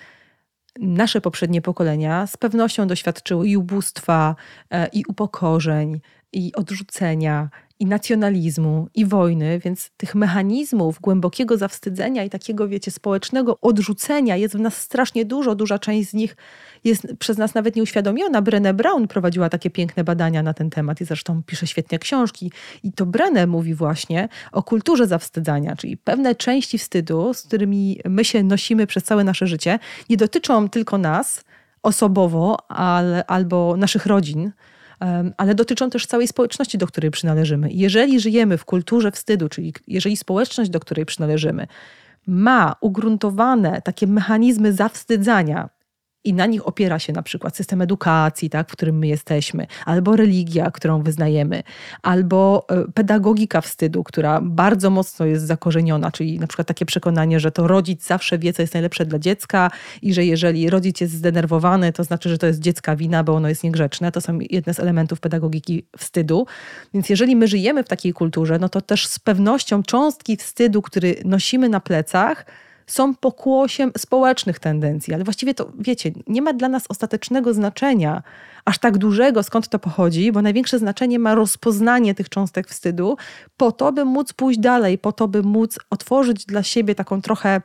nasze 0.79 1.22
poprzednie 1.22 1.62
pokolenia 1.62 2.27
z 2.27 2.38
pewnością 2.38 2.88
doświadczyły 2.88 3.48
i 3.48 3.58
ubóstwa, 3.58 4.36
e, 4.70 4.88
i 4.88 5.03
upokorzeń, 5.08 6.01
i 6.33 6.53
odrzucenia, 6.55 7.50
i 7.81 7.85
nacjonalizmu, 7.85 8.88
i 8.95 9.05
wojny, 9.05 9.59
więc 9.59 9.89
tych 9.97 10.15
mechanizmów 10.15 11.00
głębokiego 11.00 11.57
zawstydzenia 11.57 12.23
i 12.23 12.29
takiego, 12.29 12.67
wiecie, 12.67 12.91
społecznego 12.91 13.59
odrzucenia 13.61 14.35
jest 14.35 14.55
w 14.55 14.59
nas 14.59 14.77
strasznie 14.77 15.25
dużo. 15.25 15.55
Duża 15.55 15.79
część 15.79 16.09
z 16.09 16.13
nich 16.13 16.35
jest 16.83 17.07
przez 17.19 17.38
nas 17.38 17.53
nawet 17.53 17.75
nieuświadomiona. 17.75 18.41
Brené 18.41 18.73
Brown 18.73 19.07
prowadziła 19.07 19.50
takie 19.50 19.69
piękne 19.69 20.03
badania 20.03 20.43
na 20.43 20.53
ten 20.53 20.69
temat 20.69 21.01
i 21.01 21.05
zresztą 21.05 21.43
pisze 21.43 21.67
świetnie 21.67 22.00
książki. 22.00 22.51
I 22.83 22.93
to 22.93 23.05
Brené 23.05 23.47
mówi 23.47 23.75
właśnie 23.75 24.29
o 24.51 24.63
kulturze 24.63 25.07
zawstydzania, 25.07 25.75
czyli 25.75 25.97
pewne 25.97 26.35
części 26.35 26.77
wstydu, 26.77 27.33
z 27.33 27.41
którymi 27.41 28.00
my 28.05 28.25
się 28.25 28.43
nosimy 28.43 28.88
przez 28.88 29.03
całe 29.03 29.23
nasze 29.23 29.47
życie, 29.47 29.79
nie 30.09 30.17
dotyczą 30.17 30.69
tylko 30.69 30.97
nas 30.97 31.43
osobowo 31.83 32.71
ale, 32.71 33.25
albo 33.25 33.77
naszych 33.77 34.05
rodzin, 34.05 34.51
ale 35.38 35.55
dotyczą 35.55 35.89
też 35.89 36.05
całej 36.05 36.27
społeczności, 36.27 36.77
do 36.77 36.88
której 36.88 37.12
przynależymy. 37.12 37.70
Jeżeli 37.72 38.20
żyjemy 38.20 38.58
w 38.58 38.65
kulturze 38.65 39.12
wstydu, 39.12 39.50
czyli 39.50 39.74
jeżeli 39.88 40.17
społeczność, 40.17 40.70
do 40.70 40.79
której 40.79 41.05
przynależymy, 41.05 41.67
ma 42.27 42.75
ugruntowane 42.81 43.81
takie 43.81 44.08
mechanizmy 44.08 44.74
zawstydzania 44.74 45.70
i 46.23 46.33
na 46.33 46.45
nich 46.45 46.67
opiera 46.67 46.99
się 46.99 47.13
na 47.13 47.23
przykład 47.23 47.55
system 47.55 47.81
edukacji, 47.81 48.49
tak, 48.49 48.69
w 48.69 48.71
którym 48.71 48.97
my 48.97 49.07
jesteśmy, 49.07 49.67
albo 49.85 50.15
religia, 50.15 50.71
którą 50.71 51.03
wyznajemy, 51.03 51.63
albo 52.01 52.65
e, 52.69 52.91
pedagogika 52.93 53.61
wstydu, 53.61 54.03
która 54.03 54.41
bardzo 54.41 54.89
mocno 54.89 55.25
jest 55.25 55.45
zakorzeniona, 55.45 56.11
czyli 56.11 56.39
na 56.39 56.47
przykład 56.47 56.67
takie 56.67 56.85
przekonanie, 56.85 57.39
że 57.39 57.51
to 57.51 57.67
rodzic 57.67 58.07
zawsze 58.07 58.37
wie, 58.37 58.53
co 58.53 58.61
jest 58.61 58.73
najlepsze 58.73 59.05
dla 59.05 59.19
dziecka 59.19 59.71
i 60.01 60.13
że 60.13 60.25
jeżeli 60.25 60.69
rodzic 60.69 61.01
jest 61.01 61.13
zdenerwowany, 61.13 61.93
to 61.93 62.03
znaczy, 62.03 62.29
że 62.29 62.37
to 62.37 62.47
jest 62.47 62.59
dziecka 62.59 62.95
wina, 62.95 63.23
bo 63.23 63.35
ono 63.35 63.49
jest 63.49 63.63
niegrzeczne. 63.63 64.11
To 64.11 64.21
są 64.21 64.39
jedne 64.49 64.73
z 64.73 64.79
elementów 64.79 65.19
pedagogiki 65.19 65.85
wstydu. 65.97 66.45
Więc 66.93 67.09
jeżeli 67.09 67.35
my 67.35 67.47
żyjemy 67.47 67.83
w 67.83 67.87
takiej 67.87 68.13
kulturze, 68.13 68.59
no 68.59 68.69
to 68.69 68.81
też 68.81 69.07
z 69.07 69.19
pewnością 69.19 69.83
cząstki 69.83 70.37
wstydu, 70.37 70.81
który 70.81 71.15
nosimy 71.25 71.69
na 71.69 71.79
plecach, 71.79 72.45
są 72.91 73.15
pokłosiem 73.15 73.91
społecznych 73.98 74.60
tendencji, 74.60 75.13
ale 75.13 75.24
właściwie 75.24 75.53
to, 75.53 75.71
wiecie, 75.79 76.12
nie 76.27 76.41
ma 76.41 76.53
dla 76.53 76.69
nas 76.69 76.83
ostatecznego 76.89 77.53
znaczenia, 77.53 78.24
aż 78.65 78.77
tak 78.77 78.98
dużego, 78.98 79.43
skąd 79.43 79.67
to 79.67 79.79
pochodzi, 79.79 80.31
bo 80.31 80.41
największe 80.41 80.79
znaczenie 80.79 81.19
ma 81.19 81.36
rozpoznanie 81.36 82.15
tych 82.15 82.29
cząstek 82.29 82.67
wstydu, 82.67 83.17
po 83.57 83.71
to, 83.71 83.91
by 83.91 84.05
móc 84.05 84.33
pójść 84.33 84.60
dalej, 84.60 84.98
po 84.98 85.12
to, 85.12 85.27
by 85.27 85.43
móc 85.43 85.79
otworzyć 85.89 86.45
dla 86.45 86.63
siebie 86.63 86.95
taką 86.95 87.21
trochę, 87.21 87.62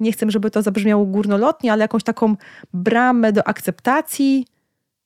nie 0.00 0.12
chcę, 0.12 0.26
żeby 0.28 0.50
to 0.50 0.62
zabrzmiało 0.62 1.04
górnolotnie, 1.04 1.72
ale 1.72 1.82
jakąś 1.82 2.02
taką 2.02 2.36
bramę 2.74 3.32
do 3.32 3.48
akceptacji, 3.48 4.46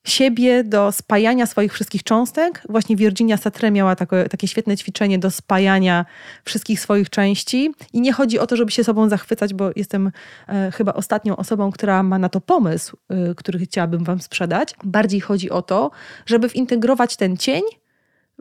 siebie 0.04 0.64
do 0.64 0.92
spajania 0.92 1.46
swoich 1.46 1.72
wszystkich 1.72 2.02
cząstek. 2.02 2.62
Właśnie 2.68 2.96
Virginia 2.96 3.36
Satre 3.36 3.70
miała 3.70 3.96
takie, 3.96 4.28
takie 4.28 4.48
świetne 4.48 4.76
ćwiczenie 4.76 5.18
do 5.18 5.30
spajania 5.30 6.04
wszystkich 6.44 6.80
swoich 6.80 7.10
części. 7.10 7.74
I 7.92 8.00
nie 8.00 8.12
chodzi 8.12 8.38
o 8.38 8.46
to, 8.46 8.56
żeby 8.56 8.70
się 8.70 8.84
sobą 8.84 9.08
zachwycać, 9.08 9.54
bo 9.54 9.70
jestem 9.76 10.12
e, 10.48 10.70
chyba 10.70 10.92
ostatnią 10.92 11.36
osobą, 11.36 11.70
która 11.70 12.02
ma 12.02 12.18
na 12.18 12.28
to 12.28 12.40
pomysł, 12.40 12.96
e, 13.08 13.34
który 13.34 13.58
chciałabym 13.58 14.04
Wam 14.04 14.20
sprzedać. 14.20 14.74
Bardziej 14.84 15.20
chodzi 15.20 15.50
o 15.50 15.62
to, 15.62 15.90
żeby 16.26 16.48
wintegrować 16.48 17.16
ten 17.16 17.36
cień, 17.36 17.62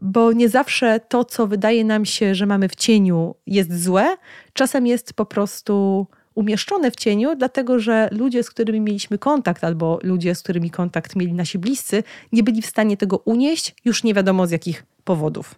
bo 0.01 0.31
nie 0.31 0.49
zawsze 0.49 0.99
to, 0.99 1.25
co 1.25 1.47
wydaje 1.47 1.85
nam 1.85 2.05
się, 2.05 2.35
że 2.35 2.45
mamy 2.45 2.69
w 2.69 2.75
cieniu, 2.75 3.35
jest 3.47 3.83
złe. 3.83 4.15
Czasem 4.53 4.87
jest 4.87 5.13
po 5.13 5.25
prostu 5.25 6.07
umieszczone 6.35 6.91
w 6.91 6.95
cieniu, 6.95 7.35
dlatego 7.35 7.79
że 7.79 8.09
ludzie, 8.11 8.43
z 8.43 8.49
którymi 8.49 8.79
mieliśmy 8.79 9.17
kontakt, 9.17 9.63
albo 9.63 9.99
ludzie, 10.03 10.35
z 10.35 10.43
którymi 10.43 10.69
kontakt 10.69 11.15
mieli 11.15 11.33
nasi 11.33 11.59
bliscy, 11.59 12.03
nie 12.31 12.43
byli 12.43 12.61
w 12.61 12.65
stanie 12.65 12.97
tego 12.97 13.17
unieść, 13.17 13.75
już 13.85 14.03
nie 14.03 14.13
wiadomo 14.13 14.47
z 14.47 14.51
jakich 14.51 14.83
powodów. 15.03 15.55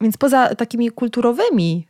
Więc 0.00 0.16
poza 0.16 0.54
takimi 0.54 0.90
kulturowymi 0.90 1.86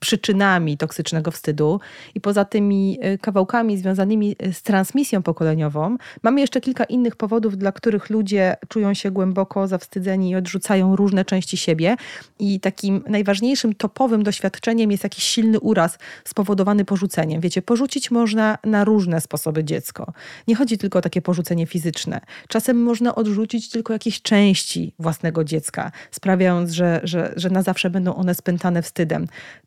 przyczynami 0.00 0.76
toksycznego 0.76 1.30
wstydu 1.30 1.80
i 2.14 2.20
poza 2.20 2.44
tymi 2.44 2.98
e, 3.00 3.18
kawałkami 3.18 3.78
związanymi 3.78 4.36
e, 4.38 4.52
z 4.52 4.62
transmisją 4.62 5.22
pokoleniową, 5.22 5.96
mamy 6.22 6.40
jeszcze 6.40 6.60
kilka 6.60 6.84
innych 6.84 7.16
powodów, 7.16 7.56
dla 7.56 7.72
których 7.72 8.10
ludzie 8.10 8.56
czują 8.68 8.94
się 8.94 9.10
głęboko 9.10 9.68
zawstydzeni 9.68 10.30
i 10.30 10.36
odrzucają 10.36 10.96
różne 10.96 11.24
części 11.24 11.56
siebie. 11.56 11.96
I 12.38 12.60
takim 12.60 13.04
najważniejszym, 13.08 13.74
topowym 13.74 14.22
doświadczeniem 14.22 14.90
jest 14.90 15.04
jakiś 15.04 15.24
silny 15.24 15.60
uraz 15.60 15.98
spowodowany 16.24 16.84
porzuceniem. 16.84 17.40
Wiecie, 17.40 17.62
porzucić 17.62 18.10
można 18.10 18.58
na 18.64 18.84
różne 18.84 19.20
sposoby 19.20 19.64
dziecko. 19.64 20.12
Nie 20.48 20.54
chodzi 20.54 20.78
tylko 20.78 20.98
o 20.98 21.02
takie 21.02 21.22
porzucenie 21.22 21.66
fizyczne. 21.66 22.20
Czasem 22.48 22.82
można 22.82 23.14
odrzucić 23.14 23.70
tylko 23.70 23.92
jakieś 23.92 24.22
części 24.22 24.94
własnego 24.98 25.44
dziecka, 25.44 25.92
sprawiając, 26.10 26.70
że, 26.70 27.00
że, 27.04 27.32
że 27.36 27.50
na 27.50 27.62
zawsze 27.62 27.90
będą 27.90 28.14
one 28.14 28.34
spętane 28.34 28.82
wstydem 28.82 29.26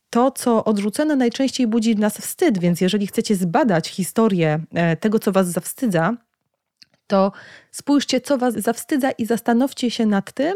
to, 0.10 0.32
co 0.32 0.63
odrzucone 0.63 1.15
najczęściej 1.15 1.68
budzi 1.68 1.96
w 1.96 2.00
nas 2.00 2.18
wstyd, 2.18 2.60
więc 2.60 2.82
jeżeli 2.82 3.08
chcecie 3.08 3.36
zbadać 3.36 3.89
historię 3.89 4.60
e, 4.74 4.98
tego, 4.98 5.20
co 5.20 5.32
was 5.32 5.48
zawstydza, 5.48 6.18
to 7.08 7.32
spójrzcie, 7.72 8.22
co 8.22 8.38
was 8.38 8.53
zawstydza 8.53 9.12
i 9.12 9.25
zastanówcie 9.25 9.92
się 9.92 10.06
nad 10.06 10.32
tym, 10.32 10.53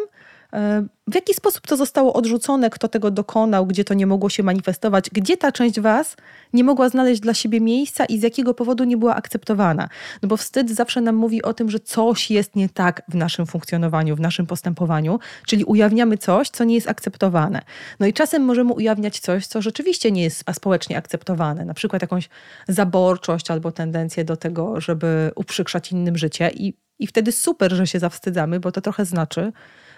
w 1.08 1.16
jaki 1.16 1.34
sposób 1.34 1.68
to 1.68 1.78
zostało 1.78 2.14
odrzucone, 2.14 2.70
kto 2.70 2.88
tego 2.88 3.12
dokonał, 3.12 3.66
gdzie 3.66 3.84
to 3.84 3.94
nie 3.94 4.08
mogło 4.08 4.30
się 4.30 4.44
manifestować, 4.44 5.10
gdzie 5.10 5.38
ta 5.38 5.52
część 5.52 5.80
Was 5.80 6.16
nie 6.54 6.64
mogła 6.64 6.90
znaleźć 6.90 7.22
dla 7.22 7.34
siebie 7.34 7.62
miejsca 7.62 8.06
i 8.06 8.20
z 8.20 8.24
jakiego 8.24 8.54
powodu 8.54 8.84
nie 8.84 8.98
była 8.98 9.16
akceptowana. 9.16 9.90
No 10.24 10.30
bo 10.30 10.38
wstyd 10.38 10.72
zawsze 10.72 11.02
nam 11.02 11.16
mówi 11.16 11.44
o 11.44 11.54
tym, 11.54 11.70
że 11.70 11.80
coś 11.80 12.32
jest 12.32 12.56
nie 12.56 12.70
tak 12.70 13.02
w 13.08 13.16
naszym 13.16 13.46
funkcjonowaniu, 13.46 14.16
w 14.16 14.20
naszym 14.20 14.46
postępowaniu, 14.46 15.20
czyli 15.46 15.64
ujawniamy 15.64 16.18
coś, 16.18 16.50
co 16.50 16.64
nie 16.64 16.76
jest 16.76 16.90
akceptowane. 16.90 17.62
No 18.00 18.08
i 18.08 18.14
czasem 18.14 18.44
możemy 18.44 18.74
ujawniać 18.74 19.20
coś, 19.20 19.48
co 19.48 19.62
rzeczywiście 19.62 20.12
nie 20.12 20.24
jest 20.24 20.44
społecznie 20.54 20.98
akceptowane, 20.98 21.66
na 21.66 21.74
przykład 21.74 22.02
jakąś 22.02 22.30
zaborczość 22.68 23.52
albo 23.52 23.72
tendencję 23.72 24.26
do 24.26 24.38
tego, 24.38 24.82
żeby 24.82 25.32
uprzykrzać 25.36 25.92
innym 25.92 26.18
życie 26.18 26.52
i, 26.54 26.74
i 27.00 27.08
wtedy 27.08 27.32
super, 27.32 27.74
że 27.74 27.88
się 27.88 28.00
zawstydzamy, 28.00 28.60
bo 28.60 28.72
to 28.72 28.82
trochę 28.82 29.06
znaczy, 29.06 29.52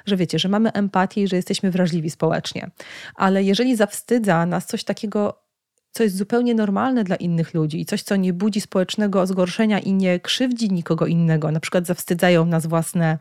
że 0.05 0.17
wiecie, 0.17 0.39
że 0.39 0.49
mamy 0.49 0.73
empatię 0.73 1.23
i 1.23 1.27
że 1.27 1.35
jesteśmy 1.35 1.71
wrażliwi 1.71 2.09
społecznie. 2.09 2.71
Ale 3.15 3.43
jeżeli 3.43 3.75
zawstydza 3.75 4.45
nas 4.45 4.65
coś 4.65 4.83
takiego, 4.83 5.43
co 5.91 6.03
jest 6.03 6.17
zupełnie 6.17 6.55
normalne 6.55 7.03
dla 7.03 7.15
innych 7.15 7.53
ludzi 7.53 7.81
i 7.81 7.85
coś, 7.85 8.03
co 8.03 8.15
nie 8.15 8.33
budzi 8.33 8.61
społecznego 8.61 9.27
zgorszenia 9.27 9.79
i 9.79 9.93
nie 9.93 10.19
krzywdzi 10.19 10.71
nikogo 10.71 11.05
innego, 11.05 11.51
na 11.51 11.59
przykład 11.59 11.85
zawstydzają 11.85 12.45
nas 12.45 12.65
własne 12.65 13.17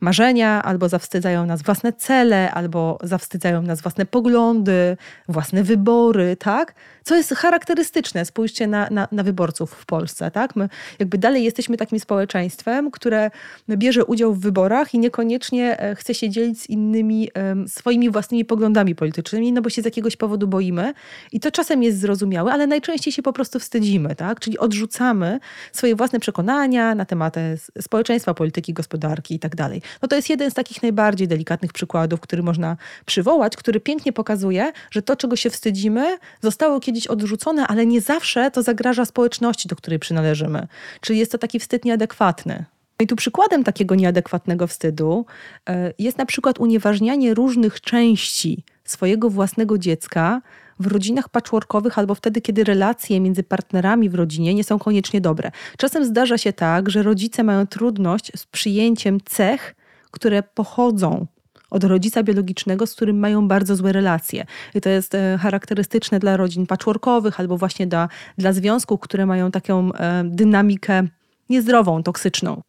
marzenia, 0.00 0.62
albo 0.62 0.88
zawstydzają 0.88 1.46
nas 1.46 1.62
własne 1.62 1.92
cele, 1.92 2.50
albo 2.50 2.98
zawstydzają 3.02 3.62
nas 3.62 3.80
własne 3.80 4.06
poglądy, 4.06 4.96
własne 5.28 5.62
wybory, 5.62 6.36
tak? 6.36 6.74
Co 7.04 7.16
jest 7.16 7.34
charakterystyczne, 7.34 8.24
spójrzcie 8.24 8.66
na, 8.66 8.88
na, 8.90 9.08
na 9.12 9.22
wyborców 9.22 9.72
w 9.72 9.86
Polsce, 9.86 10.30
tak? 10.30 10.56
My 10.56 10.68
jakby 10.98 11.18
dalej 11.18 11.44
jesteśmy 11.44 11.76
takim 11.76 12.00
społeczeństwem, 12.00 12.90
które 12.90 13.30
bierze 13.68 14.04
udział 14.04 14.34
w 14.34 14.40
wyborach 14.40 14.94
i 14.94 14.98
niekoniecznie 14.98 15.80
e, 15.80 15.94
chce 15.94 16.14
się 16.14 16.30
dzielić 16.30 16.60
z 16.60 16.68
innymi 16.68 17.28
swoimi 17.66 18.10
własnymi 18.10 18.44
poglądami 18.44 18.94
politycznymi, 18.94 19.52
no 19.52 19.62
bo 19.62 19.70
się 19.70 19.82
z 19.82 19.84
jakiegoś 19.84 20.16
powodu 20.16 20.48
boimy. 20.48 20.92
I 21.32 21.40
to 21.40 21.50
czasem 21.50 21.82
jest 21.82 22.00
zrozumiałe, 22.00 22.52
ale 22.52 22.66
najczęściej 22.66 23.12
się 23.12 23.22
po 23.22 23.32
prostu 23.32 23.58
wstydzimy, 23.58 24.14
tak? 24.14 24.40
Czyli 24.40 24.58
odrzucamy 24.58 25.40
swoje 25.72 25.96
własne 25.96 26.20
przekonania 26.20 26.94
na 26.94 27.04
temat 27.04 27.36
społeczeństwa, 27.80 28.34
polityki, 28.34 28.72
gospodarki 28.72 29.34
i 29.34 29.38
tak 29.38 29.56
dalej. 29.56 29.82
No 30.02 30.08
to 30.08 30.16
jest 30.16 30.30
jeden 30.30 30.50
z 30.50 30.54
takich 30.54 30.82
najbardziej 30.82 31.28
delikatnych 31.28 31.72
przykładów, 31.72 32.20
który 32.20 32.42
można 32.42 32.76
przywołać, 33.06 33.56
który 33.56 33.80
pięknie 33.80 34.12
pokazuje, 34.12 34.72
że 34.90 35.02
to, 35.02 35.16
czego 35.16 35.36
się 35.36 35.50
wstydzimy, 35.50 36.18
zostało 36.40 36.80
kiedyś 36.80 37.06
odrzucone, 37.06 37.66
ale 37.66 37.86
nie 37.86 38.00
zawsze 38.00 38.50
to 38.50 38.62
zagraża 38.62 39.04
społeczności, 39.04 39.68
do 39.68 39.76
której 39.76 39.98
przynależymy. 39.98 40.66
Czyli 41.00 41.18
jest 41.18 41.32
to 41.32 41.38
taki 41.38 41.60
wstyd 41.60 41.84
nieadekwatny. 41.84 42.64
No 43.00 43.04
I 43.04 43.06
tu 43.06 43.16
przykładem 43.16 43.64
takiego 43.64 43.94
nieadekwatnego 43.94 44.66
wstydu 44.66 45.26
e, 45.68 45.92
jest 45.98 46.18
na 46.18 46.26
przykład 46.26 46.60
unieważnianie 46.60 47.34
różnych 47.34 47.80
części 47.80 48.64
swojego 48.84 49.30
własnego 49.30 49.78
dziecka 49.78 50.42
w 50.80 50.86
rodzinach 50.86 51.28
patchworkowych 51.28 51.98
albo 51.98 52.14
wtedy, 52.14 52.40
kiedy 52.40 52.64
relacje 52.64 53.20
między 53.20 53.42
partnerami 53.42 54.08
w 54.08 54.14
rodzinie 54.14 54.54
nie 54.54 54.64
są 54.64 54.78
koniecznie 54.78 55.20
dobre. 55.20 55.50
Czasem 55.78 56.04
zdarza 56.04 56.38
się 56.38 56.52
tak, 56.52 56.90
że 56.90 57.02
rodzice 57.02 57.42
mają 57.42 57.66
trudność 57.66 58.32
z 58.36 58.46
przyjęciem 58.46 59.18
cech 59.24 59.74
które 60.10 60.42
pochodzą 60.42 61.26
od 61.70 61.84
rodzica 61.84 62.22
biologicznego, 62.22 62.86
z 62.86 62.94
którym 62.94 63.18
mają 63.18 63.48
bardzo 63.48 63.76
złe 63.76 63.92
relacje. 63.92 64.44
I 64.74 64.80
to 64.80 64.88
jest 64.88 65.14
e, 65.14 65.38
charakterystyczne 65.38 66.18
dla 66.18 66.36
rodzin 66.36 66.66
patchworkowych 66.66 67.40
albo 67.40 67.56
właśnie 67.56 67.86
dla, 67.86 68.08
dla 68.38 68.52
związków, 68.52 69.00
które 69.00 69.26
mają 69.26 69.50
taką 69.50 69.92
e, 69.92 70.24
dynamikę 70.24 71.02
niezdrową, 71.48 72.02
toksyczną. 72.02 72.60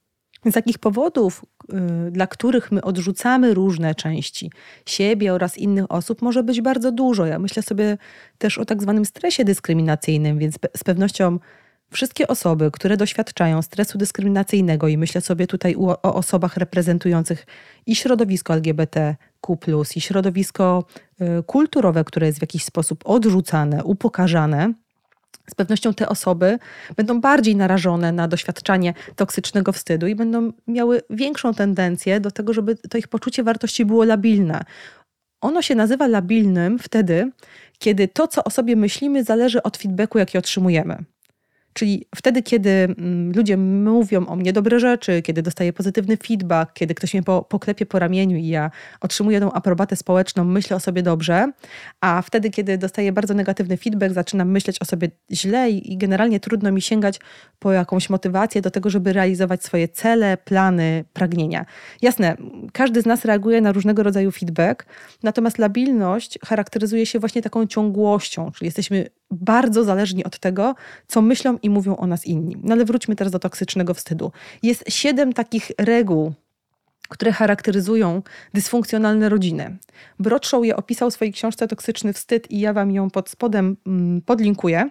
Z 0.45 0.53
takich 0.53 0.79
powodów, 0.79 1.45
e, 1.73 2.11
dla 2.11 2.27
których 2.27 2.71
my 2.71 2.81
odrzucamy 2.81 3.53
różne 3.53 3.95
części 3.95 4.51
siebie 4.85 5.33
oraz 5.33 5.57
innych 5.57 5.91
osób, 5.91 6.21
może 6.21 6.43
być 6.43 6.61
bardzo 6.61 6.91
dużo. 6.91 7.25
Ja 7.25 7.39
myślę 7.39 7.63
sobie 7.63 7.97
też 8.37 8.57
o 8.57 8.65
tak 8.65 8.81
zwanym 8.81 9.05
stresie 9.05 9.45
dyskryminacyjnym, 9.45 10.39
więc 10.39 10.55
z 10.77 10.83
pewnością 10.83 11.39
Wszystkie 11.93 12.27
osoby, 12.27 12.71
które 12.71 12.97
doświadczają 12.97 13.61
stresu 13.61 13.97
dyskryminacyjnego, 13.97 14.87
i 14.87 14.97
myślę 14.97 15.21
sobie 15.21 15.47
tutaj 15.47 15.75
o 15.77 16.15
osobach 16.15 16.57
reprezentujących 16.57 17.45
i 17.85 17.95
środowisko 17.95 18.53
LGBTQ, 18.53 19.83
i 19.95 20.01
środowisko 20.01 20.83
y, 21.21 21.43
kulturowe, 21.43 22.03
które 22.03 22.27
jest 22.27 22.39
w 22.39 22.41
jakiś 22.41 22.63
sposób 22.63 23.03
odrzucane, 23.05 23.83
upokarzane, 23.83 24.73
z 25.49 25.55
pewnością 25.55 25.93
te 25.93 26.09
osoby 26.09 26.59
będą 26.95 27.21
bardziej 27.21 27.55
narażone 27.55 28.11
na 28.11 28.27
doświadczanie 28.27 28.93
toksycznego 29.15 29.71
wstydu 29.71 30.07
i 30.07 30.15
będą 30.15 30.51
miały 30.67 31.01
większą 31.09 31.53
tendencję 31.53 32.19
do 32.19 32.31
tego, 32.31 32.53
żeby 32.53 32.75
to 32.75 32.97
ich 32.97 33.07
poczucie 33.07 33.43
wartości 33.43 33.85
było 33.85 34.03
labilne. 34.03 34.63
Ono 35.41 35.61
się 35.61 35.75
nazywa 35.75 36.07
labilnym 36.07 36.79
wtedy, 36.79 37.31
kiedy 37.79 38.07
to, 38.07 38.27
co 38.27 38.43
o 38.43 38.49
sobie 38.49 38.75
myślimy, 38.75 39.23
zależy 39.23 39.63
od 39.63 39.77
feedbacku, 39.77 40.17
jaki 40.17 40.37
otrzymujemy. 40.37 41.03
Czyli 41.73 42.05
wtedy, 42.15 42.43
kiedy 42.43 42.69
mm, 42.69 43.31
ludzie 43.31 43.57
mówią 43.57 44.27
o 44.27 44.35
mnie 44.35 44.53
dobre 44.53 44.79
rzeczy, 44.79 45.21
kiedy 45.21 45.41
dostaję 45.41 45.73
pozytywny 45.73 46.17
feedback, 46.17 46.73
kiedy 46.73 46.95
ktoś 46.95 47.13
mnie 47.13 47.23
po, 47.23 47.41
poklepie 47.41 47.85
po 47.85 47.99
ramieniu 47.99 48.37
i 48.37 48.47
ja 48.47 48.71
otrzymuję 49.01 49.39
tą 49.39 49.51
aprobatę 49.51 49.95
społeczną, 49.95 50.43
myślę 50.43 50.75
o 50.75 50.79
sobie 50.79 51.03
dobrze, 51.03 51.51
a 52.01 52.21
wtedy, 52.21 52.49
kiedy 52.49 52.77
dostaję 52.77 53.11
bardzo 53.11 53.33
negatywny 53.33 53.77
feedback, 53.77 54.13
zaczynam 54.13 54.51
myśleć 54.51 54.81
o 54.81 54.85
sobie 54.85 55.09
źle 55.31 55.71
i, 55.71 55.93
i 55.93 55.97
generalnie 55.97 56.39
trudno 56.39 56.71
mi 56.71 56.81
sięgać 56.81 57.19
po 57.59 57.71
jakąś 57.71 58.09
motywację 58.09 58.61
do 58.61 58.71
tego, 58.71 58.89
żeby 58.89 59.13
realizować 59.13 59.63
swoje 59.63 59.87
cele, 59.87 60.37
plany, 60.37 61.05
pragnienia. 61.13 61.65
Jasne, 62.01 62.37
każdy 62.73 63.01
z 63.01 63.05
nas 63.05 63.25
reaguje 63.25 63.61
na 63.61 63.71
różnego 63.71 64.03
rodzaju 64.03 64.31
feedback, 64.31 64.85
natomiast 65.23 65.57
labilność 65.57 66.39
charakteryzuje 66.45 67.05
się 67.05 67.19
właśnie 67.19 67.41
taką 67.41 67.67
ciągłością, 67.67 68.51
czyli 68.51 68.67
jesteśmy 68.67 69.05
bardzo 69.31 69.83
zależni 69.83 70.23
od 70.23 70.39
tego, 70.39 70.75
co 71.07 71.21
myślą 71.21 71.57
i 71.63 71.69
mówią 71.69 71.97
o 71.97 72.07
nas 72.07 72.25
inni. 72.25 72.57
No 72.63 72.73
ale 72.73 72.85
wróćmy 72.85 73.15
teraz 73.15 73.31
do 73.31 73.39
toksycznego 73.39 73.93
wstydu. 73.93 74.31
Jest 74.63 74.83
siedem 74.87 75.33
takich 75.33 75.71
reguł, 75.77 76.33
które 77.09 77.31
charakteryzują 77.31 78.21
dysfunkcjonalne 78.53 79.29
rodziny. 79.29 79.77
Broadshaw 80.19 80.65
je 80.65 80.75
opisał 80.75 81.11
w 81.11 81.13
swojej 81.13 81.33
książce 81.33 81.67
Toksyczny 81.67 82.13
Wstyd 82.13 82.51
i 82.51 82.59
ja 82.59 82.73
wam 82.73 82.91
ją 82.91 83.09
pod 83.09 83.29
spodem 83.29 83.77
mm, 83.87 84.21
podlinkuję. 84.21 84.89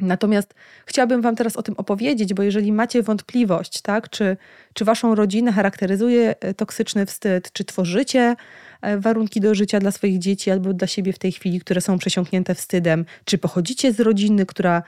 Natomiast 0.00 0.54
chciałabym 0.86 1.22
Wam 1.22 1.36
teraz 1.36 1.56
o 1.56 1.62
tym 1.62 1.74
opowiedzieć, 1.78 2.34
bo 2.34 2.42
jeżeli 2.42 2.72
macie 2.72 3.02
wątpliwość, 3.02 3.82
tak, 3.82 4.10
czy, 4.10 4.36
czy 4.74 4.84
Waszą 4.84 5.14
rodzinę 5.14 5.52
charakteryzuje 5.52 6.34
e, 6.40 6.54
toksyczny 6.54 7.06
wstyd, 7.06 7.52
czy 7.52 7.64
tworzycie 7.64 8.36
e, 8.82 8.98
warunki 8.98 9.40
do 9.40 9.54
życia 9.54 9.80
dla 9.80 9.90
swoich 9.90 10.18
dzieci 10.18 10.50
albo 10.50 10.72
dla 10.72 10.86
siebie 10.86 11.12
w 11.12 11.18
tej 11.18 11.32
chwili, 11.32 11.60
które 11.60 11.80
są 11.80 11.98
przesiąknięte 11.98 12.54
wstydem, 12.54 13.04
czy 13.24 13.38
pochodzicie 13.38 13.92
z 13.92 14.00
rodziny, 14.00 14.46
która 14.46 14.82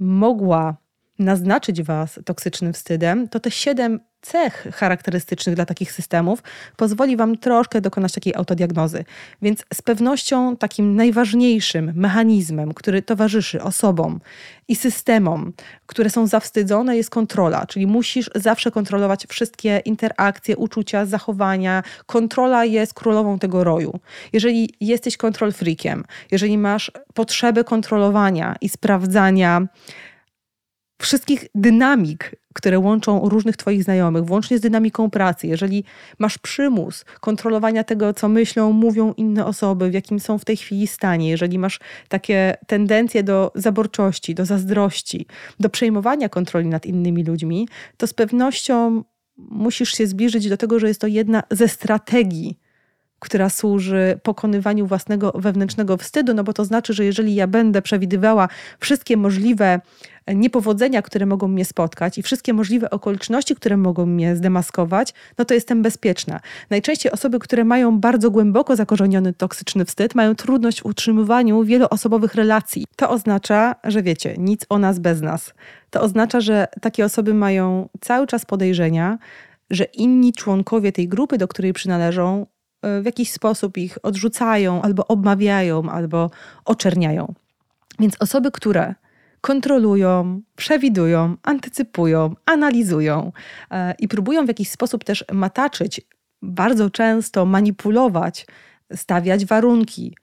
mogła 0.00 0.76
naznaczyć 1.18 1.82
Was 1.82 2.20
toksycznym 2.24 2.72
wstydem, 2.72 3.28
to 3.28 3.40
te 3.40 3.50
siedem 3.50 4.00
cech 4.22 4.66
charakterystycznych 4.72 5.56
dla 5.56 5.66
takich 5.66 5.92
systemów 5.92 6.42
pozwoli 6.76 7.16
Wam 7.16 7.38
troszkę 7.38 7.80
dokonać 7.80 8.12
takiej 8.12 8.34
autodiagnozy. 8.34 9.04
Więc 9.42 9.64
z 9.74 9.82
pewnością 9.82 10.56
takim 10.56 10.96
najważniejszym 10.96 11.92
mechanizmem, 11.94 12.74
który 12.74 13.02
towarzyszy 13.02 13.62
osobom 13.62 14.20
i 14.68 14.76
systemom, 14.76 15.52
które 15.86 16.10
są 16.10 16.26
zawstydzone, 16.26 16.96
jest 16.96 17.10
kontrola. 17.10 17.66
Czyli 17.66 17.86
musisz 17.86 18.30
zawsze 18.34 18.70
kontrolować 18.70 19.26
wszystkie 19.26 19.82
interakcje, 19.84 20.56
uczucia, 20.56 21.06
zachowania. 21.06 21.82
Kontrola 22.06 22.64
jest 22.64 22.94
królową 22.94 23.38
tego 23.38 23.64
roju. 23.64 24.00
Jeżeli 24.32 24.74
jesteś 24.80 25.16
kontrol 25.16 25.52
freakiem, 25.52 26.04
jeżeli 26.30 26.58
masz 26.58 26.92
potrzebę 27.14 27.64
kontrolowania 27.64 28.56
i 28.60 28.68
sprawdzania, 28.68 29.66
wszystkich 31.00 31.46
dynamik, 31.54 32.36
które 32.54 32.78
łączą 32.78 33.28
różnych 33.28 33.56
Twoich 33.56 33.84
znajomych, 33.84 34.24
włącznie 34.24 34.58
z 34.58 34.60
dynamiką 34.60 35.10
pracy. 35.10 35.46
Jeżeli 35.46 35.84
masz 36.18 36.38
przymus 36.38 37.04
kontrolowania 37.20 37.84
tego, 37.84 38.14
co 38.14 38.28
myślą, 38.28 38.72
mówią 38.72 39.14
inne 39.16 39.46
osoby, 39.46 39.90
w 39.90 39.94
jakim 39.94 40.20
są 40.20 40.38
w 40.38 40.44
tej 40.44 40.56
chwili 40.56 40.86
stanie, 40.86 41.30
jeżeli 41.30 41.58
masz 41.58 41.80
takie 42.08 42.56
tendencje 42.66 43.22
do 43.22 43.52
zaborczości, 43.54 44.34
do 44.34 44.44
zazdrości, 44.44 45.26
do 45.60 45.70
przejmowania 45.70 46.28
kontroli 46.28 46.66
nad 46.66 46.86
innymi 46.86 47.24
ludźmi, 47.24 47.68
to 47.96 48.06
z 48.06 48.14
pewnością 48.14 49.04
musisz 49.36 49.92
się 49.92 50.06
zbliżyć 50.06 50.48
do 50.48 50.56
tego, 50.56 50.78
że 50.78 50.88
jest 50.88 51.00
to 51.00 51.06
jedna 51.06 51.42
ze 51.50 51.68
strategii 51.68 52.58
która 53.20 53.48
służy 53.48 54.20
pokonywaniu 54.22 54.86
własnego 54.86 55.32
wewnętrznego 55.34 55.96
wstydu, 55.96 56.34
no 56.34 56.44
bo 56.44 56.52
to 56.52 56.64
znaczy, 56.64 56.94
że 56.94 57.04
jeżeli 57.04 57.34
ja 57.34 57.46
będę 57.46 57.82
przewidywała 57.82 58.48
wszystkie 58.80 59.16
możliwe 59.16 59.80
niepowodzenia, 60.34 61.02
które 61.02 61.26
mogą 61.26 61.48
mnie 61.48 61.64
spotkać 61.64 62.18
i 62.18 62.22
wszystkie 62.22 62.52
możliwe 62.52 62.90
okoliczności, 62.90 63.54
które 63.54 63.76
mogą 63.76 64.06
mnie 64.06 64.36
zdemaskować, 64.36 65.14
no 65.38 65.44
to 65.44 65.54
jestem 65.54 65.82
bezpieczna. 65.82 66.40
Najczęściej 66.70 67.12
osoby, 67.12 67.38
które 67.38 67.64
mają 67.64 68.00
bardzo 68.00 68.30
głęboko 68.30 68.76
zakorzeniony 68.76 69.32
toksyczny 69.32 69.84
wstyd, 69.84 70.14
mają 70.14 70.34
trudność 70.34 70.82
w 70.82 70.86
utrzymywaniu 70.86 71.64
wieloosobowych 71.64 72.34
relacji. 72.34 72.86
To 72.96 73.10
oznacza, 73.10 73.74
że 73.84 74.02
wiecie, 74.02 74.34
nic 74.38 74.66
o 74.68 74.78
nas 74.78 74.98
bez 74.98 75.20
nas. 75.20 75.54
To 75.90 76.00
oznacza, 76.00 76.40
że 76.40 76.68
takie 76.80 77.04
osoby 77.04 77.34
mają 77.34 77.88
cały 78.00 78.26
czas 78.26 78.46
podejrzenia, 78.46 79.18
że 79.70 79.84
inni 79.84 80.32
członkowie 80.32 80.92
tej 80.92 81.08
grupy, 81.08 81.38
do 81.38 81.48
której 81.48 81.72
przynależą, 81.72 82.46
w 82.82 83.04
jakiś 83.04 83.32
sposób 83.32 83.78
ich 83.78 83.98
odrzucają, 84.02 84.82
albo 84.82 85.06
obmawiają, 85.06 85.90
albo 85.90 86.30
oczerniają. 86.64 87.34
Więc 87.98 88.16
osoby, 88.20 88.50
które 88.50 88.94
kontrolują, 89.40 90.40
przewidują, 90.56 91.36
antycypują, 91.42 92.34
analizują 92.46 93.32
e, 93.70 93.94
i 93.98 94.08
próbują 94.08 94.44
w 94.44 94.48
jakiś 94.48 94.70
sposób 94.70 95.04
też 95.04 95.24
mataczyć, 95.32 96.00
bardzo 96.42 96.90
często 96.90 97.46
manipulować, 97.46 98.46
stawiać 98.94 99.46
warunki, 99.46 100.14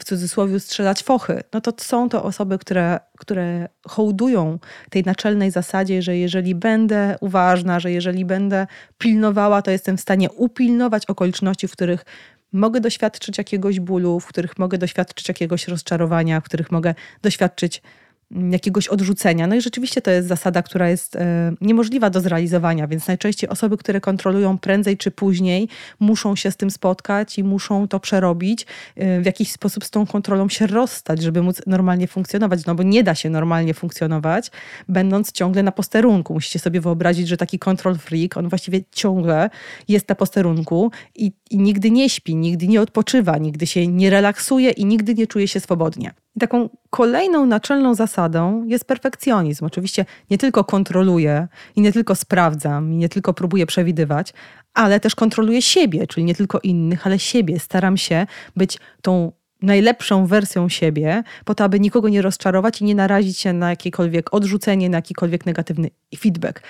w 0.00 0.04
cudzysłowie 0.04 0.60
strzelać 0.60 1.02
fochy, 1.02 1.42
no 1.52 1.60
to 1.60 1.72
są 1.76 2.08
to 2.08 2.24
osoby, 2.24 2.58
które, 2.58 3.00
które 3.18 3.68
hołdują 3.88 4.58
tej 4.90 5.02
naczelnej 5.02 5.50
zasadzie, 5.50 6.02
że 6.02 6.16
jeżeli 6.16 6.54
będę 6.54 7.16
uważna, 7.20 7.80
że 7.80 7.92
jeżeli 7.92 8.24
będę 8.24 8.66
pilnowała, 8.98 9.62
to 9.62 9.70
jestem 9.70 9.96
w 9.96 10.00
stanie 10.00 10.30
upilnować 10.30 11.06
okoliczności, 11.06 11.68
w 11.68 11.72
których 11.72 12.04
mogę 12.52 12.80
doświadczyć 12.80 13.38
jakiegoś 13.38 13.80
bólu, 13.80 14.20
w 14.20 14.26
których 14.26 14.58
mogę 14.58 14.78
doświadczyć 14.78 15.28
jakiegoś 15.28 15.68
rozczarowania, 15.68 16.40
w 16.40 16.44
których 16.44 16.72
mogę 16.72 16.94
doświadczyć 17.22 17.82
jakiegoś 18.30 18.88
odrzucenia. 18.88 19.46
No 19.46 19.54
i 19.54 19.60
rzeczywiście 19.60 20.02
to 20.02 20.10
jest 20.10 20.28
zasada, 20.28 20.62
która 20.62 20.88
jest 20.88 21.16
e, 21.16 21.52
niemożliwa 21.60 22.10
do 22.10 22.20
zrealizowania, 22.20 22.86
więc 22.86 23.08
najczęściej 23.08 23.50
osoby, 23.50 23.76
które 23.76 24.00
kontrolują 24.00 24.58
prędzej 24.58 24.96
czy 24.96 25.10
później, 25.10 25.68
muszą 26.00 26.36
się 26.36 26.50
z 26.50 26.56
tym 26.56 26.70
spotkać 26.70 27.38
i 27.38 27.44
muszą 27.44 27.88
to 27.88 28.00
przerobić, 28.00 28.66
e, 28.96 29.20
w 29.20 29.26
jakiś 29.26 29.52
sposób 29.52 29.84
z 29.84 29.90
tą 29.90 30.06
kontrolą 30.06 30.48
się 30.48 30.66
rozstać, 30.66 31.22
żeby 31.22 31.42
móc 31.42 31.62
normalnie 31.66 32.06
funkcjonować, 32.06 32.66
no 32.66 32.74
bo 32.74 32.82
nie 32.82 33.02
da 33.02 33.14
się 33.14 33.30
normalnie 33.30 33.74
funkcjonować, 33.74 34.50
będąc 34.88 35.32
ciągle 35.32 35.62
na 35.62 35.72
posterunku. 35.72 36.34
Musicie 36.34 36.58
sobie 36.58 36.80
wyobrazić, 36.80 37.28
że 37.28 37.36
taki 37.36 37.58
control 37.58 37.98
freak, 37.98 38.36
on 38.36 38.48
właściwie 38.48 38.80
ciągle 38.92 39.50
jest 39.88 40.08
na 40.08 40.14
posterunku 40.14 40.90
i, 41.14 41.32
i 41.50 41.58
nigdy 41.58 41.90
nie 41.90 42.10
śpi, 42.10 42.36
nigdy 42.36 42.68
nie 42.68 42.80
odpoczywa, 42.80 43.38
nigdy 43.38 43.66
się 43.66 43.86
nie 43.86 44.10
relaksuje 44.10 44.70
i 44.70 44.84
nigdy 44.84 45.14
nie 45.14 45.26
czuje 45.26 45.48
się 45.48 45.60
swobodnie. 45.60 46.23
I 46.36 46.40
taką 46.40 46.68
kolejną 46.90 47.46
naczelną 47.46 47.94
zasadą 47.94 48.64
jest 48.64 48.84
perfekcjonizm. 48.84 49.64
Oczywiście 49.64 50.04
nie 50.30 50.38
tylko 50.38 50.64
kontroluję 50.64 51.48
i 51.76 51.80
nie 51.80 51.92
tylko 51.92 52.14
sprawdzam 52.14 52.92
i 52.92 52.96
nie 52.96 53.08
tylko 53.08 53.34
próbuję 53.34 53.66
przewidywać, 53.66 54.32
ale 54.74 55.00
też 55.00 55.14
kontroluję 55.14 55.62
siebie, 55.62 56.06
czyli 56.06 56.24
nie 56.24 56.34
tylko 56.34 56.60
innych, 56.60 57.06
ale 57.06 57.18
siebie. 57.18 57.58
Staram 57.58 57.96
się 57.96 58.26
być 58.56 58.78
tą 59.02 59.32
najlepszą 59.62 60.26
wersją 60.26 60.68
siebie, 60.68 61.22
po 61.44 61.54
to, 61.54 61.64
aby 61.64 61.80
nikogo 61.80 62.08
nie 62.08 62.22
rozczarować 62.22 62.80
i 62.80 62.84
nie 62.84 62.94
narazić 62.94 63.38
się 63.38 63.52
na 63.52 63.70
jakiekolwiek 63.70 64.34
odrzucenie, 64.34 64.90
na 64.90 64.98
jakikolwiek 64.98 65.46
negatywny 65.46 65.90
feedback 66.18 66.62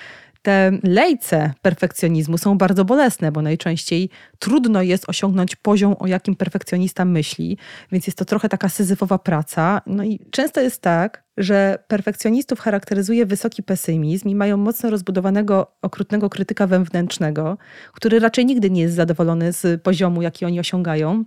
te 0.45 0.71
lejce 0.83 1.53
perfekcjonizmu 1.61 2.37
są 2.37 2.57
bardzo 2.57 2.85
bolesne, 2.85 3.31
bo 3.31 3.41
najczęściej 3.41 4.09
trudno 4.39 4.81
jest 4.81 5.09
osiągnąć 5.09 5.55
poziom, 5.55 5.95
o 5.99 6.07
jakim 6.07 6.35
perfekcjonista 6.35 7.05
myśli, 7.05 7.57
więc 7.91 8.07
jest 8.07 8.17
to 8.17 8.25
trochę 8.25 8.49
taka 8.49 8.69
syzyfowa 8.69 9.17
praca. 9.17 9.81
No 9.85 10.03
i 10.03 10.19
często 10.31 10.61
jest 10.61 10.81
tak, 10.81 11.23
że 11.37 11.83
perfekcjonistów 11.87 12.59
charakteryzuje 12.59 13.25
wysoki 13.25 13.63
pesymizm 13.63 14.29
i 14.29 14.35
mają 14.35 14.57
mocno 14.57 14.89
rozbudowanego, 14.89 15.71
okrutnego 15.81 16.29
krytyka 16.29 16.67
wewnętrznego, 16.67 17.57
który 17.93 18.19
raczej 18.19 18.45
nigdy 18.45 18.69
nie 18.69 18.81
jest 18.81 18.95
zadowolony 18.95 19.53
z 19.53 19.81
poziomu, 19.81 20.21
jaki 20.21 20.45
oni 20.45 20.59
osiągają 20.59 21.23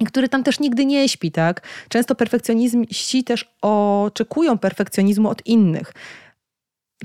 i 0.00 0.04
który 0.04 0.28
tam 0.28 0.42
też 0.42 0.60
nigdy 0.60 0.86
nie 0.86 1.08
śpi, 1.08 1.32
tak? 1.32 1.62
Często 1.88 2.14
perfekcjonizmiści 2.14 3.24
też 3.24 3.54
oczekują 3.62 4.58
perfekcjonizmu 4.58 5.28
od 5.28 5.46
innych 5.46 5.92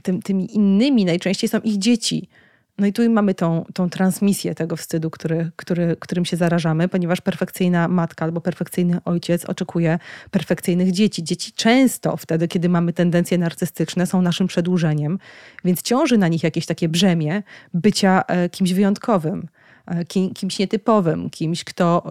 tym, 0.04 0.22
tymi 0.22 0.56
innymi 0.56 1.06
najczęściej 1.06 1.50
są 1.50 1.60
ich 1.60 1.78
dzieci. 1.78 2.30
No 2.78 2.88
i 2.88 2.94
tu 2.94 3.10
mamy 3.10 3.34
tą, 3.34 3.66
tą 3.74 3.90
transmisję 3.90 4.56
tego 4.56 4.76
wstydu, 4.76 5.10
który, 5.10 5.52
który, 5.56 5.96
którym 6.00 6.26
się 6.26 6.38
zarażamy, 6.38 6.88
ponieważ 6.88 7.22
perfekcyjna 7.22 7.88
matka 7.88 8.26
albo 8.26 8.42
perfekcyjny 8.42 9.00
ojciec 9.06 9.46
oczekuje 9.46 10.00
perfekcyjnych 10.32 10.92
dzieci. 10.92 11.24
Dzieci 11.24 11.52
często 11.52 12.18
wtedy, 12.18 12.48
kiedy 12.48 12.70
mamy 12.70 12.94
tendencje 12.94 13.38
narcystyczne, 13.38 14.06
są 14.06 14.22
naszym 14.22 14.48
przedłużeniem, 14.48 15.20
więc 15.66 15.82
ciąży 15.82 16.18
na 16.18 16.28
nich 16.28 16.44
jakieś 16.44 16.66
takie 16.66 16.90
brzemię 16.90 17.44
bycia 17.74 18.24
e, 18.28 18.50
kimś 18.50 18.74
wyjątkowym, 18.74 19.48
e, 19.86 20.06
kimś 20.34 20.60
nietypowym, 20.60 21.30
kimś, 21.30 21.64
kto 21.64 22.04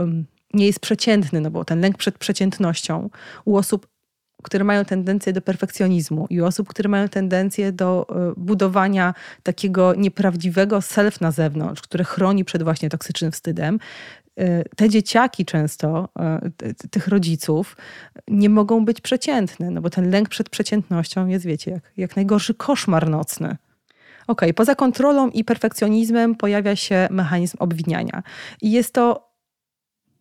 nie 0.54 0.66
jest 0.66 0.80
przeciętny, 0.80 1.40
no 1.40 1.50
bo 1.50 1.64
ten 1.64 1.80
lęk 1.80 1.96
przed 1.96 2.18
przeciętnością 2.18 3.10
u 3.44 3.56
osób 3.56 3.86
które 4.42 4.64
mają 4.64 4.84
tendencję 4.84 5.32
do 5.32 5.40
perfekcjonizmu 5.40 6.26
i 6.30 6.40
osób, 6.40 6.68
które 6.68 6.88
mają 6.88 7.08
tendencję 7.08 7.72
do 7.72 8.06
e, 8.10 8.32
budowania 8.36 9.14
takiego 9.42 9.94
nieprawdziwego 9.94 10.82
self 10.82 11.20
na 11.20 11.30
zewnątrz, 11.30 11.82
które 11.82 12.04
chroni 12.04 12.44
przed 12.44 12.62
właśnie 12.62 12.88
toksycznym 12.88 13.32
wstydem, 13.32 13.78
te 14.76 14.88
dzieciaki 14.88 15.44
często, 15.44 16.08
tych 16.90 17.08
rodziców, 17.08 17.76
nie 18.28 18.50
mogą 18.50 18.84
być 18.84 19.00
przeciętne, 19.00 19.70
no 19.70 19.80
bo 19.80 19.90
ten 19.90 20.10
lęk 20.10 20.28
przed 20.28 20.48
przeciętnością 20.48 21.26
jest, 21.26 21.44
wiecie, 21.44 21.70
jak, 21.70 21.82
jak 21.96 22.16
najgorszy 22.16 22.54
koszmar 22.54 23.08
nocny. 23.08 23.56
Ok, 24.26 24.40
poza 24.56 24.74
kontrolą 24.74 25.30
i 25.30 25.44
perfekcjonizmem 25.44 26.34
pojawia 26.34 26.76
się 26.76 27.08
mechanizm 27.10 27.56
obwiniania. 27.60 28.22
I 28.62 28.72
jest 28.72 28.94
to 28.94 29.32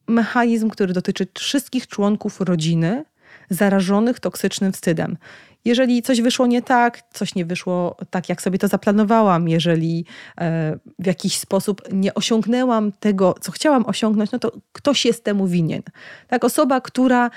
mechanizm, 0.07 0.69
który 0.69 0.93
dotyczy 0.93 1.27
wszystkich 1.33 1.87
członków 1.87 2.41
rodziny 2.41 3.05
zarażonych 3.49 4.19
toksycznym 4.19 4.71
wstydem. 4.71 5.17
Jeżeli 5.65 6.01
coś 6.01 6.21
wyszło 6.21 6.47
nie 6.47 6.61
tak, 6.61 7.01
coś 7.13 7.35
nie 7.35 7.45
wyszło 7.45 7.95
tak, 8.09 8.29
jak 8.29 8.41
sobie 8.41 8.59
to 8.59 8.67
zaplanowałam, 8.67 9.49
jeżeli 9.49 10.05
e, 10.37 10.77
w 10.99 11.05
jakiś 11.05 11.37
sposób 11.37 11.81
nie 11.91 12.13
osiągnęłam 12.13 12.91
tego, 12.91 13.35
co 13.41 13.51
chciałam 13.51 13.85
osiągnąć, 13.85 14.31
no 14.31 14.39
to 14.39 14.51
ktoś 14.71 15.05
jest 15.05 15.23
temu 15.23 15.47
winien. 15.47 15.81
Tak, 16.27 16.43
osoba, 16.43 16.81
która 16.81 17.29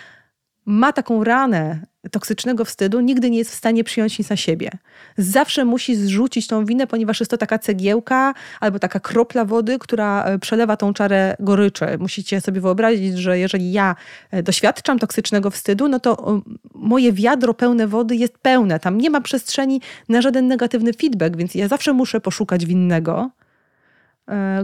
ma 0.69 0.93
taką 0.93 1.25
ranę 1.25 1.81
toksycznego 2.11 2.65
wstydu, 2.65 3.01
nigdy 3.01 3.31
nie 3.31 3.39
jest 3.39 3.51
w 3.51 3.55
stanie 3.55 3.85
przyjąć 3.85 4.19
nic 4.19 4.31
na 4.31 4.37
siebie. 4.37 4.71
Zawsze 5.17 5.65
musi 5.65 5.97
zrzucić 5.97 6.47
tą 6.47 6.65
winę, 6.65 6.87
ponieważ 6.87 7.21
jest 7.21 7.31
to 7.31 7.37
taka 7.37 7.59
cegiełka 7.59 8.35
albo 8.61 8.79
taka 8.79 9.01
kropla 9.01 9.45
wody, 9.45 9.79
która 9.79 10.25
e, 10.25 10.39
przelewa 10.39 10.77
tą 10.77 10.95
czarę 10.95 11.37
goryczy. 11.41 11.87
Musicie 11.99 12.41
sobie 12.41 12.61
wyobrazić, 12.61 13.19
że 13.19 13.39
jeżeli 13.39 13.73
ja 13.73 13.97
e, 14.31 14.43
doświadczam 14.43 14.99
toksycznego 14.99 15.51
wstydu, 15.51 15.89
no 15.89 16.01
to 16.01 16.43
moje 16.75 17.13
wiadro 17.13 17.55
pełne 17.55 17.87
wody 17.87 18.17
jest 18.17 18.39
pełne. 18.39 18.81
Tam 18.81 18.99
nie 18.99 19.11
ma 19.11 19.21
przestrzeni 19.21 19.81
na 20.09 20.23
żaden 20.23 20.49
negatywny 20.49 20.93
feedback, 20.93 21.37
więc 21.37 21.55
ja 21.55 21.69
zawsze 21.69 21.93
muszę 21.93 22.21
poszukać 22.21 22.67
winnego 22.67 23.31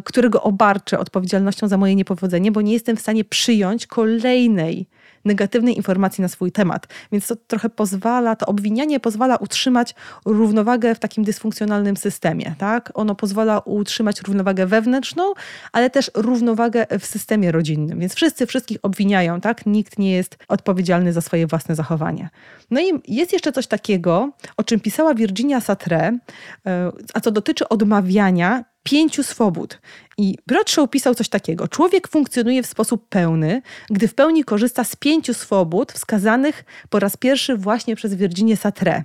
którego 0.04 0.42
obarczę 0.42 0.98
odpowiedzialnością 0.98 1.68
za 1.68 1.76
moje 1.76 1.94
niepowodzenie, 1.94 2.52
bo 2.52 2.60
nie 2.60 2.72
jestem 2.72 2.96
w 2.96 3.00
stanie 3.00 3.24
przyjąć 3.24 3.86
kolejnej 3.86 4.86
negatywnej 5.24 5.76
informacji 5.76 6.22
na 6.22 6.28
swój 6.28 6.52
temat. 6.52 6.86
Więc 7.12 7.26
to 7.26 7.36
trochę 7.36 7.70
pozwala, 7.70 8.36
to 8.36 8.46
obwinianie 8.46 9.00
pozwala 9.00 9.36
utrzymać 9.36 9.94
równowagę 10.24 10.94
w 10.94 10.98
takim 10.98 11.24
dysfunkcjonalnym 11.24 11.96
systemie. 11.96 12.54
Tak? 12.58 12.90
Ono 12.94 13.14
pozwala 13.14 13.58
utrzymać 13.58 14.20
równowagę 14.20 14.66
wewnętrzną, 14.66 15.32
ale 15.72 15.90
też 15.90 16.10
równowagę 16.14 16.86
w 17.00 17.06
systemie 17.06 17.52
rodzinnym. 17.52 18.00
Więc 18.00 18.14
wszyscy 18.14 18.46
wszystkich 18.46 18.78
obwiniają, 18.82 19.40
tak? 19.40 19.66
Nikt 19.66 19.98
nie 19.98 20.12
jest 20.12 20.36
odpowiedzialny 20.48 21.12
za 21.12 21.20
swoje 21.20 21.46
własne 21.46 21.74
zachowanie. 21.74 22.28
No 22.70 22.80
i 22.80 23.00
jest 23.08 23.32
jeszcze 23.32 23.52
coś 23.52 23.66
takiego, 23.66 24.30
o 24.56 24.64
czym 24.64 24.80
pisała 24.80 25.14
Virginia 25.14 25.60
Satre, 25.60 26.18
e, 26.66 26.92
a 27.14 27.20
co 27.20 27.30
dotyczy 27.30 27.68
odmawiania 27.68 28.64
pięciu 28.84 29.22
swobód. 29.22 29.78
I 30.18 30.38
Bradshaw 30.46 30.90
pisał 30.90 31.14
coś 31.14 31.28
takiego. 31.28 31.68
Człowiek 31.68 32.08
funkcjonuje 32.08 32.62
w 32.62 32.66
sposób 32.66 33.08
pełny, 33.08 33.62
gdy 33.90 34.08
w 34.08 34.14
pełni 34.14 34.44
korzysta 34.44 34.84
z 34.84 34.96
pięciu 34.96 35.34
swobód 35.34 35.92
wskazanych 35.92 36.64
po 36.90 36.98
raz 36.98 37.16
pierwszy 37.16 37.56
właśnie 37.56 37.96
przez 37.96 38.14
Virginię 38.14 38.56
Satre. 38.56 39.04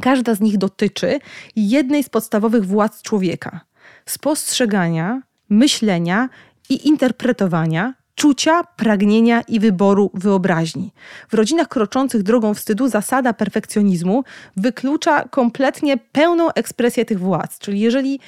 Każda 0.00 0.34
z 0.34 0.40
nich 0.40 0.58
dotyczy 0.58 1.18
jednej 1.56 2.04
z 2.04 2.08
podstawowych 2.08 2.66
władz 2.66 3.02
człowieka: 3.02 3.60
spostrzegania, 4.06 5.22
myślenia 5.48 6.28
i 6.68 6.88
interpretowania, 6.88 7.94
czucia, 8.14 8.64
pragnienia 8.64 9.40
i 9.40 9.60
wyboru 9.60 10.10
wyobraźni. 10.14 10.92
W 11.28 11.34
rodzinach 11.34 11.68
kroczących 11.68 12.22
drogą 12.22 12.54
wstydu 12.54 12.88
zasada 12.88 13.32
perfekcjonizmu 13.32 14.24
wyklucza 14.56 15.28
kompletnie 15.28 15.96
pełną 15.96 16.52
ekspresję 16.52 17.04
tych 17.04 17.20
władz. 17.20 17.58
Czyli 17.58 17.80
jeżeli 17.80 18.20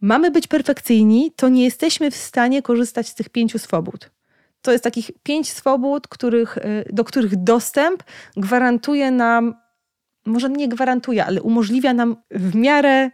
mamy 0.00 0.30
być 0.30 0.46
perfekcyjni, 0.46 1.32
to 1.36 1.48
nie 1.48 1.64
jesteśmy 1.64 2.10
w 2.10 2.16
stanie 2.16 2.62
korzystać 2.62 3.08
z 3.08 3.14
tych 3.14 3.28
pięciu 3.28 3.58
swobód. 3.58 4.10
To 4.62 4.72
jest 4.72 4.84
takich 4.84 5.10
pięć 5.22 5.52
swobód, 5.52 6.08
których, 6.08 6.56
y, 6.56 6.84
do 6.92 7.04
których 7.04 7.36
dostęp 7.36 8.02
gwarantuje 8.36 9.10
nam, 9.10 9.54
może 10.26 10.50
nie 10.50 10.68
gwarantuje, 10.68 11.24
ale 11.24 11.42
umożliwia 11.42 11.94
nam 11.94 12.16
w 12.30 12.54
miarę 12.54 13.10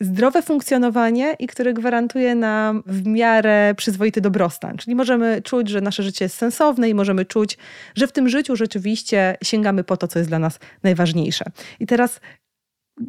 zdrowe 0.00 0.42
funkcjonowanie 0.42 1.36
i 1.38 1.46
który 1.46 1.74
gwarantuje 1.74 2.34
nam 2.34 2.82
w 2.86 3.06
miarę 3.06 3.74
przyzwoity 3.76 4.20
dobrostan. 4.20 4.76
Czyli 4.76 4.94
możemy 4.94 5.42
czuć, 5.42 5.68
że 5.68 5.80
nasze 5.80 6.02
życie 6.02 6.24
jest 6.24 6.36
sensowne 6.36 6.88
i 6.88 6.94
możemy 6.94 7.24
czuć, 7.24 7.58
że 7.94 8.06
w 8.06 8.12
tym 8.12 8.28
życiu 8.28 8.56
rzeczywiście 8.56 9.36
sięgamy 9.42 9.84
po 9.84 9.96
to, 9.96 10.08
co 10.08 10.18
jest 10.18 10.30
dla 10.30 10.38
nas 10.38 10.58
najważniejsze. 10.82 11.44
I 11.80 11.86
teraz 11.86 12.20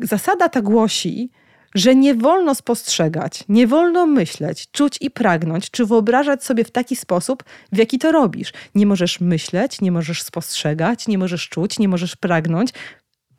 zasada 0.02 0.50
ta 0.50 0.62
głosi, 0.62 1.32
że 1.76 1.96
nie 1.96 2.16
wolno 2.16 2.56
spostrzegać, 2.56 3.44
nie 3.50 3.68
wolno 3.68 4.06
myśleć, 4.06 4.72
czuć 4.72 4.98
i 5.02 5.12
pragnąć, 5.12 5.72
czy 5.72 5.86
wyobrażać 5.86 6.44
sobie 6.44 6.64
w 6.64 6.72
taki 6.72 6.96
sposób, 6.96 7.44
w 7.72 7.78
jaki 7.78 8.00
to 8.00 8.12
robisz. 8.12 8.54
Nie 8.76 8.86
możesz 8.86 9.20
myśleć, 9.20 9.82
nie 9.82 9.92
możesz 9.92 10.22
spostrzegać, 10.22 11.08
nie 11.08 11.18
możesz 11.18 11.50
czuć, 11.50 11.80
nie 11.80 11.88
możesz 11.88 12.16
pragnąć 12.16 12.70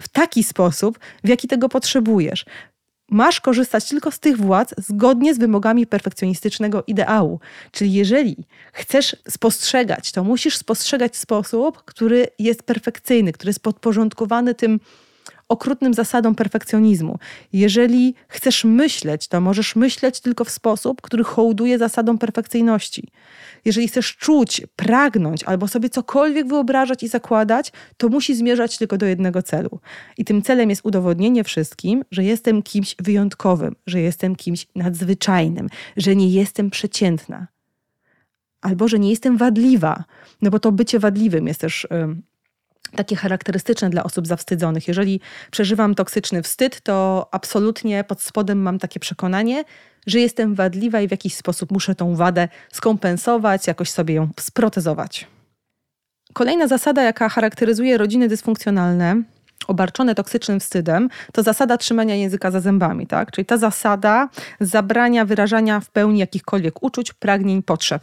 w 0.02 0.08
taki 0.08 0.44
sposób, 0.44 0.98
w 1.24 1.28
jaki 1.28 1.48
tego 1.48 1.68
potrzebujesz. 1.68 2.44
Masz 3.10 3.40
korzystać 3.40 3.88
tylko 3.88 4.10
z 4.10 4.18
tych 4.18 4.36
władz 4.36 4.74
zgodnie 4.78 5.34
z 5.34 5.38
wymogami 5.38 5.86
perfekcjonistycznego 5.86 6.84
ideału. 6.86 7.40
Czyli 7.70 7.92
jeżeli 7.92 8.36
chcesz 8.72 9.16
spostrzegać, 9.28 10.12
to 10.12 10.24
musisz 10.24 10.56
spostrzegać 10.56 11.12
w 11.12 11.16
sposób, 11.16 11.84
który 11.84 12.26
jest 12.38 12.62
perfekcyjny, 12.62 13.32
który 13.32 13.48
jest 13.48 13.60
podporządkowany 13.60 14.54
tym 14.54 14.80
okrutnym 15.48 15.94
zasadom 15.94 16.34
perfekcjonizmu. 16.34 17.18
Jeżeli 17.52 18.14
chcesz 18.28 18.64
myśleć, 18.64 19.28
to 19.28 19.40
możesz 19.40 19.76
myśleć 19.76 20.20
tylko 20.20 20.44
w 20.44 20.50
sposób, 20.50 21.00
który 21.00 21.24
hołduje 21.24 21.78
zasadom 21.78 22.18
perfekcyjności. 22.18 23.08
Jeżeli 23.64 23.88
chcesz 23.88 24.16
czuć, 24.16 24.62
pragnąć 24.76 25.44
albo 25.44 25.68
sobie 25.68 25.88
cokolwiek 25.90 26.48
wyobrażać 26.48 27.02
i 27.02 27.08
zakładać, 27.08 27.72
to 27.96 28.08
musi 28.08 28.34
zmierzać 28.34 28.78
tylko 28.78 28.98
do 28.98 29.06
jednego 29.06 29.42
celu. 29.42 29.80
I 30.18 30.24
tym 30.24 30.42
celem 30.42 30.70
jest 30.70 30.84
udowodnienie 30.84 31.44
wszystkim, 31.44 32.04
że 32.10 32.24
jestem 32.24 32.62
kimś 32.62 32.96
wyjątkowym, 32.98 33.76
że 33.86 34.00
jestem 34.00 34.36
kimś 34.36 34.66
nadzwyczajnym, 34.74 35.68
że 35.96 36.16
nie 36.16 36.28
jestem 36.28 36.70
przeciętna. 36.70 37.46
Albo 38.60 38.88
że 38.88 38.98
nie 38.98 39.10
jestem 39.10 39.36
wadliwa, 39.36 40.04
no 40.42 40.50
bo 40.50 40.58
to 40.58 40.72
bycie 40.72 40.98
wadliwym 40.98 41.46
jest 41.46 41.60
też 41.60 41.86
takie 42.96 43.16
charakterystyczne 43.16 43.90
dla 43.90 44.04
osób 44.04 44.26
zawstydzonych. 44.26 44.88
Jeżeli 44.88 45.20
przeżywam 45.50 45.94
toksyczny 45.94 46.42
wstyd, 46.42 46.80
to 46.80 47.28
absolutnie 47.32 48.04
pod 48.04 48.22
spodem 48.22 48.58
mam 48.58 48.78
takie 48.78 49.00
przekonanie, 49.00 49.64
że 50.06 50.20
jestem 50.20 50.54
wadliwa 50.54 51.00
i 51.00 51.08
w 51.08 51.10
jakiś 51.10 51.34
sposób 51.34 51.72
muszę 51.72 51.94
tą 51.94 52.16
wadę 52.16 52.48
skompensować, 52.72 53.66
jakoś 53.66 53.90
sobie 53.90 54.14
ją 54.14 54.28
sprotezować. 54.40 55.26
Kolejna 56.32 56.66
zasada, 56.66 57.02
jaka 57.02 57.28
charakteryzuje 57.28 57.98
rodziny 57.98 58.28
dysfunkcjonalne, 58.28 59.22
obarczone 59.66 60.14
toksycznym 60.14 60.60
wstydem, 60.60 61.08
to 61.32 61.42
zasada 61.42 61.76
trzymania 61.76 62.14
języka 62.14 62.50
za 62.50 62.60
zębami, 62.60 63.06
tak? 63.06 63.30
Czyli 63.30 63.46
ta 63.46 63.56
zasada 63.56 64.28
zabrania 64.60 65.24
wyrażania 65.24 65.80
w 65.80 65.90
pełni 65.90 66.18
jakichkolwiek 66.18 66.82
uczuć, 66.82 67.12
pragnień, 67.12 67.62
potrzeb. 67.62 68.02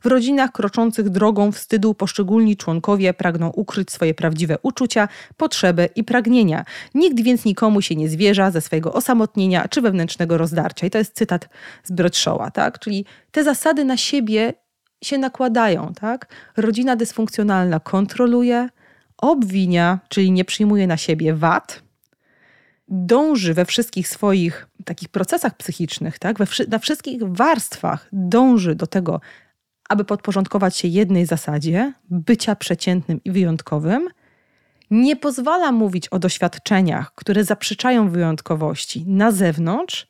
W 0.00 0.06
rodzinach 0.06 0.52
kroczących 0.52 1.08
drogą 1.08 1.52
wstydu 1.52 1.94
poszczególni 1.94 2.56
członkowie 2.56 3.14
pragną 3.14 3.48
ukryć 3.48 3.90
swoje 3.90 4.14
prawdziwe 4.14 4.58
uczucia, 4.62 5.08
potrzeby 5.36 5.88
i 5.96 6.04
pragnienia. 6.04 6.64
Nikt 6.94 7.20
więc 7.20 7.44
nikomu 7.44 7.82
się 7.82 7.96
nie 7.96 8.08
zwierza 8.08 8.50
ze 8.50 8.60
swojego 8.60 8.92
osamotnienia 8.92 9.68
czy 9.68 9.80
wewnętrznego 9.80 10.38
rozdarcia. 10.38 10.86
I 10.86 10.90
to 10.90 10.98
jest 10.98 11.14
cytat 11.14 11.48
z 11.84 11.92
Bradshawa, 11.92 12.50
tak? 12.50 12.78
Czyli 12.78 13.04
te 13.30 13.44
zasady 13.44 13.84
na 13.84 13.96
siebie 13.96 14.54
się 15.04 15.18
nakładają, 15.18 15.92
tak? 16.00 16.26
Rodzina 16.56 16.96
dysfunkcjonalna 16.96 17.80
kontroluje, 17.80 18.68
obwinia, 19.16 19.98
czyli 20.08 20.30
nie 20.30 20.44
przyjmuje 20.44 20.86
na 20.86 20.96
siebie 20.96 21.34
wad, 21.34 21.82
dąży 22.88 23.54
we 23.54 23.64
wszystkich 23.64 24.08
swoich 24.08 24.68
takich 24.84 25.08
procesach 25.08 25.56
psychicznych, 25.56 26.18
tak? 26.18 26.38
We, 26.38 26.46
na 26.68 26.78
wszystkich 26.78 27.22
warstwach 27.22 28.08
dąży 28.12 28.74
do 28.74 28.86
tego, 28.86 29.20
aby 29.88 30.04
podporządkować 30.04 30.76
się 30.76 30.88
jednej 30.88 31.26
zasadzie 31.26 31.92
bycia 32.10 32.56
przeciętnym 32.56 33.20
i 33.24 33.30
wyjątkowym, 33.30 34.08
nie 34.90 35.16
pozwala 35.16 35.72
mówić 35.72 36.08
o 36.08 36.18
doświadczeniach, 36.18 37.14
które 37.14 37.44
zaprzeczają 37.44 38.10
wyjątkowości 38.10 39.04
na 39.06 39.32
zewnątrz, 39.32 40.06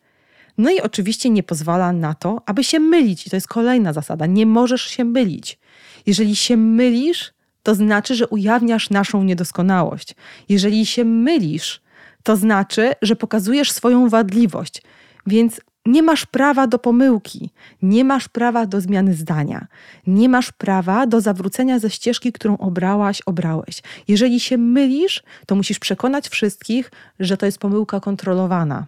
no 0.58 0.70
i 0.70 0.80
oczywiście 0.80 1.30
nie 1.30 1.42
pozwala 1.42 1.92
na 1.92 2.14
to, 2.14 2.42
aby 2.46 2.64
się 2.64 2.80
mylić. 2.80 3.26
I 3.26 3.30
to 3.30 3.36
jest 3.36 3.48
kolejna 3.48 3.92
zasada. 3.92 4.26
Nie 4.26 4.46
możesz 4.46 4.82
się 4.82 5.04
mylić. 5.04 5.58
Jeżeli 6.06 6.36
się 6.36 6.56
mylisz, 6.56 7.32
to 7.62 7.74
znaczy, 7.74 8.14
że 8.14 8.28
ujawniasz 8.28 8.90
naszą 8.90 9.22
niedoskonałość. 9.22 10.14
Jeżeli 10.48 10.86
się 10.86 11.04
mylisz, 11.04 11.80
to 12.22 12.36
znaczy, 12.36 12.92
że 13.02 13.16
pokazujesz 13.16 13.72
swoją 13.72 14.08
wadliwość. 14.08 14.82
Więc 15.26 15.60
nie 15.86 16.02
masz 16.02 16.26
prawa 16.26 16.66
do 16.66 16.78
pomyłki, 16.78 17.50
nie 17.82 18.04
masz 18.04 18.28
prawa 18.28 18.66
do 18.66 18.80
zmiany 18.80 19.14
zdania, 19.14 19.66
nie 20.06 20.28
masz 20.28 20.52
prawa 20.52 21.06
do 21.06 21.20
zawrócenia 21.20 21.78
ze 21.78 21.90
ścieżki, 21.90 22.32
którą 22.32 22.58
obrałaś, 22.58 23.22
obrałeś. 23.26 23.82
Jeżeli 24.08 24.40
się 24.40 24.58
mylisz, 24.58 25.22
to 25.46 25.54
musisz 25.54 25.78
przekonać 25.78 26.28
wszystkich, 26.28 26.90
że 27.20 27.36
to 27.36 27.46
jest 27.46 27.58
pomyłka 27.58 28.00
kontrolowana. 28.00 28.86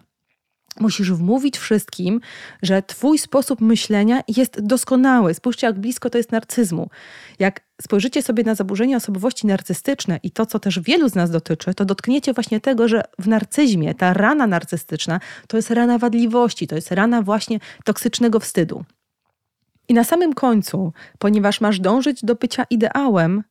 Musisz 0.79 1.11
wmówić 1.11 1.57
wszystkim, 1.57 2.21
że 2.61 2.81
twój 2.81 3.17
sposób 3.17 3.61
myślenia 3.61 4.21
jest 4.27 4.61
doskonały. 4.61 5.33
Spójrzcie, 5.33 5.67
jak 5.67 5.79
blisko 5.79 6.09
to 6.09 6.17
jest 6.17 6.31
narcyzmu. 6.31 6.89
Jak 7.39 7.61
spojrzycie 7.81 8.21
sobie 8.21 8.43
na 8.43 8.55
zaburzenia 8.55 8.97
osobowości 8.97 9.47
narcystyczne 9.47 10.19
i 10.23 10.31
to, 10.31 10.45
co 10.45 10.59
też 10.59 10.79
wielu 10.79 11.09
z 11.09 11.15
nas 11.15 11.31
dotyczy, 11.31 11.73
to 11.73 11.85
dotkniecie 11.85 12.33
właśnie 12.33 12.59
tego, 12.59 12.87
że 12.87 13.03
w 13.19 13.27
narcyzmie 13.27 13.95
ta 13.95 14.13
rana 14.13 14.47
narcystyczna 14.47 15.19
to 15.47 15.57
jest 15.57 15.71
rana 15.71 15.97
wadliwości, 15.97 16.67
to 16.67 16.75
jest 16.75 16.91
rana 16.91 17.21
właśnie 17.21 17.59
toksycznego 17.83 18.39
wstydu. 18.39 18.85
I 19.89 19.93
na 19.93 20.03
samym 20.03 20.33
końcu, 20.33 20.93
ponieważ 21.19 21.61
masz 21.61 21.79
dążyć 21.79 22.25
do 22.25 22.35
bycia 22.35 22.65
ideałem, 22.69 23.43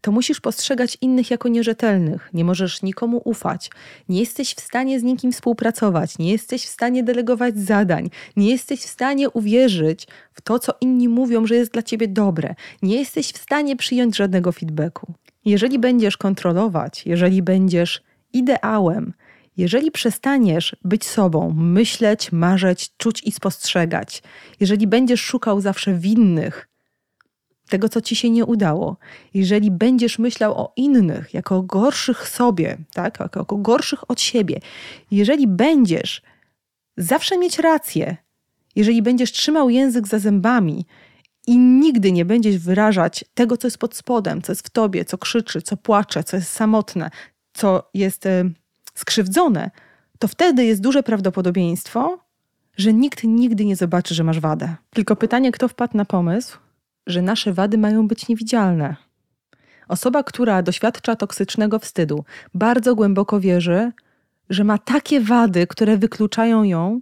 to 0.00 0.12
musisz 0.12 0.40
postrzegać 0.40 0.98
innych 1.00 1.30
jako 1.30 1.48
nierzetelnych, 1.48 2.30
nie 2.32 2.44
możesz 2.44 2.82
nikomu 2.82 3.22
ufać, 3.24 3.70
nie 4.08 4.20
jesteś 4.20 4.54
w 4.54 4.60
stanie 4.60 5.00
z 5.00 5.02
nikim 5.02 5.32
współpracować, 5.32 6.18
nie 6.18 6.32
jesteś 6.32 6.64
w 6.64 6.68
stanie 6.68 7.02
delegować 7.02 7.58
zadań, 7.58 8.10
nie 8.36 8.50
jesteś 8.50 8.80
w 8.80 8.88
stanie 8.88 9.30
uwierzyć 9.30 10.06
w 10.32 10.40
to, 10.40 10.58
co 10.58 10.72
inni 10.80 11.08
mówią, 11.08 11.46
że 11.46 11.54
jest 11.54 11.72
dla 11.72 11.82
ciebie 11.82 12.08
dobre, 12.08 12.54
nie 12.82 12.96
jesteś 12.96 13.32
w 13.32 13.38
stanie 13.38 13.76
przyjąć 13.76 14.16
żadnego 14.16 14.52
feedbacku. 14.52 15.14
Jeżeli 15.44 15.78
będziesz 15.78 16.16
kontrolować, 16.16 17.06
jeżeli 17.06 17.42
będziesz 17.42 18.02
ideałem, 18.32 19.12
jeżeli 19.56 19.90
przestaniesz 19.90 20.76
być 20.84 21.04
sobą, 21.04 21.54
myśleć, 21.56 22.32
marzyć, 22.32 22.90
czuć 22.96 23.22
i 23.22 23.32
spostrzegać, 23.32 24.22
jeżeli 24.60 24.86
będziesz 24.86 25.20
szukał 25.20 25.60
zawsze 25.60 25.94
winnych, 25.94 26.69
tego, 27.70 27.88
co 27.88 28.00
ci 28.00 28.16
się 28.16 28.30
nie 28.30 28.44
udało, 28.44 28.96
jeżeli 29.34 29.70
będziesz 29.70 30.18
myślał 30.18 30.52
o 30.60 30.72
innych 30.76 31.34
jako 31.34 31.56
o 31.56 31.62
gorszych 31.62 32.28
sobie, 32.28 32.76
tak, 32.92 33.20
jako 33.20 33.40
o 33.40 33.56
gorszych 33.56 34.10
od 34.10 34.20
siebie, 34.20 34.60
jeżeli 35.10 35.46
będziesz 35.46 36.22
zawsze 36.96 37.38
mieć 37.38 37.58
rację, 37.58 38.16
jeżeli 38.76 39.02
będziesz 39.02 39.32
trzymał 39.32 39.70
język 39.70 40.08
za 40.08 40.18
zębami 40.18 40.86
i 41.46 41.58
nigdy 41.58 42.12
nie 42.12 42.24
będziesz 42.24 42.58
wyrażać 42.58 43.24
tego, 43.34 43.56
co 43.56 43.66
jest 43.66 43.78
pod 43.78 43.96
spodem, 43.96 44.42
co 44.42 44.52
jest 44.52 44.66
w 44.66 44.70
tobie, 44.70 45.04
co 45.04 45.18
krzyczy, 45.18 45.62
co 45.62 45.76
płacze, 45.76 46.24
co 46.24 46.36
jest 46.36 46.52
samotne, 46.52 47.10
co 47.52 47.90
jest 47.94 48.26
y, 48.26 48.50
skrzywdzone, 48.94 49.70
to 50.18 50.28
wtedy 50.28 50.64
jest 50.64 50.80
duże 50.80 51.02
prawdopodobieństwo, 51.02 52.18
że 52.76 52.92
nikt 52.92 53.24
nigdy 53.24 53.64
nie 53.64 53.76
zobaczy, 53.76 54.14
że 54.14 54.24
masz 54.24 54.40
wadę. 54.40 54.76
Tylko 54.90 55.16
pytanie, 55.16 55.52
kto 55.52 55.68
wpadł 55.68 55.96
na 55.96 56.04
pomysł, 56.04 56.58
że 57.06 57.22
nasze 57.22 57.52
wady 57.52 57.78
mają 57.78 58.08
być 58.08 58.28
niewidzialne. 58.28 58.96
Osoba, 59.88 60.22
która 60.22 60.62
doświadcza 60.62 61.16
toksycznego 61.16 61.78
wstydu, 61.78 62.24
bardzo 62.54 62.94
głęboko 62.94 63.40
wierzy, 63.40 63.92
że 64.50 64.64
ma 64.64 64.78
takie 64.78 65.20
wady, 65.20 65.66
które 65.66 65.96
wykluczają 65.96 66.62
ją 66.62 67.00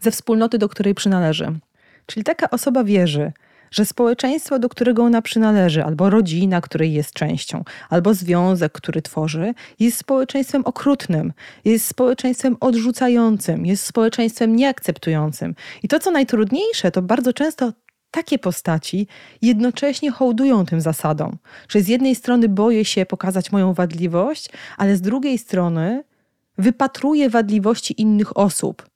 ze 0.00 0.10
wspólnoty, 0.10 0.58
do 0.58 0.68
której 0.68 0.94
przynależy. 0.94 1.58
Czyli 2.06 2.24
taka 2.24 2.50
osoba 2.50 2.84
wierzy, 2.84 3.32
że 3.70 3.84
społeczeństwo, 3.84 4.58
do 4.58 4.68
którego 4.68 5.02
ona 5.02 5.22
przynależy, 5.22 5.84
albo 5.84 6.10
rodzina, 6.10 6.60
której 6.60 6.92
jest 6.92 7.12
częścią, 7.12 7.64
albo 7.90 8.14
związek, 8.14 8.72
który 8.72 9.02
tworzy, 9.02 9.54
jest 9.80 9.98
społeczeństwem 9.98 10.62
okrutnym, 10.64 11.32
jest 11.64 11.86
społeczeństwem 11.86 12.56
odrzucającym, 12.60 13.66
jest 13.66 13.84
społeczeństwem 13.84 14.56
nieakceptującym. 14.56 15.54
I 15.82 15.88
to, 15.88 15.98
co 15.98 16.10
najtrudniejsze, 16.10 16.90
to 16.90 17.02
bardzo 17.02 17.32
często 17.32 17.72
takie 18.10 18.38
postaci 18.38 19.06
jednocześnie 19.42 20.10
hołdują 20.10 20.66
tym 20.66 20.80
zasadom, 20.80 21.38
że 21.68 21.80
z 21.80 21.88
jednej 21.88 22.14
strony 22.14 22.48
boję 22.48 22.84
się 22.84 23.06
pokazać 23.06 23.52
moją 23.52 23.74
wadliwość, 23.74 24.48
ale 24.76 24.96
z 24.96 25.00
drugiej 25.00 25.38
strony 25.38 26.04
wypatruję 26.58 27.30
wadliwości 27.30 28.00
innych 28.00 28.36
osób. 28.36 28.86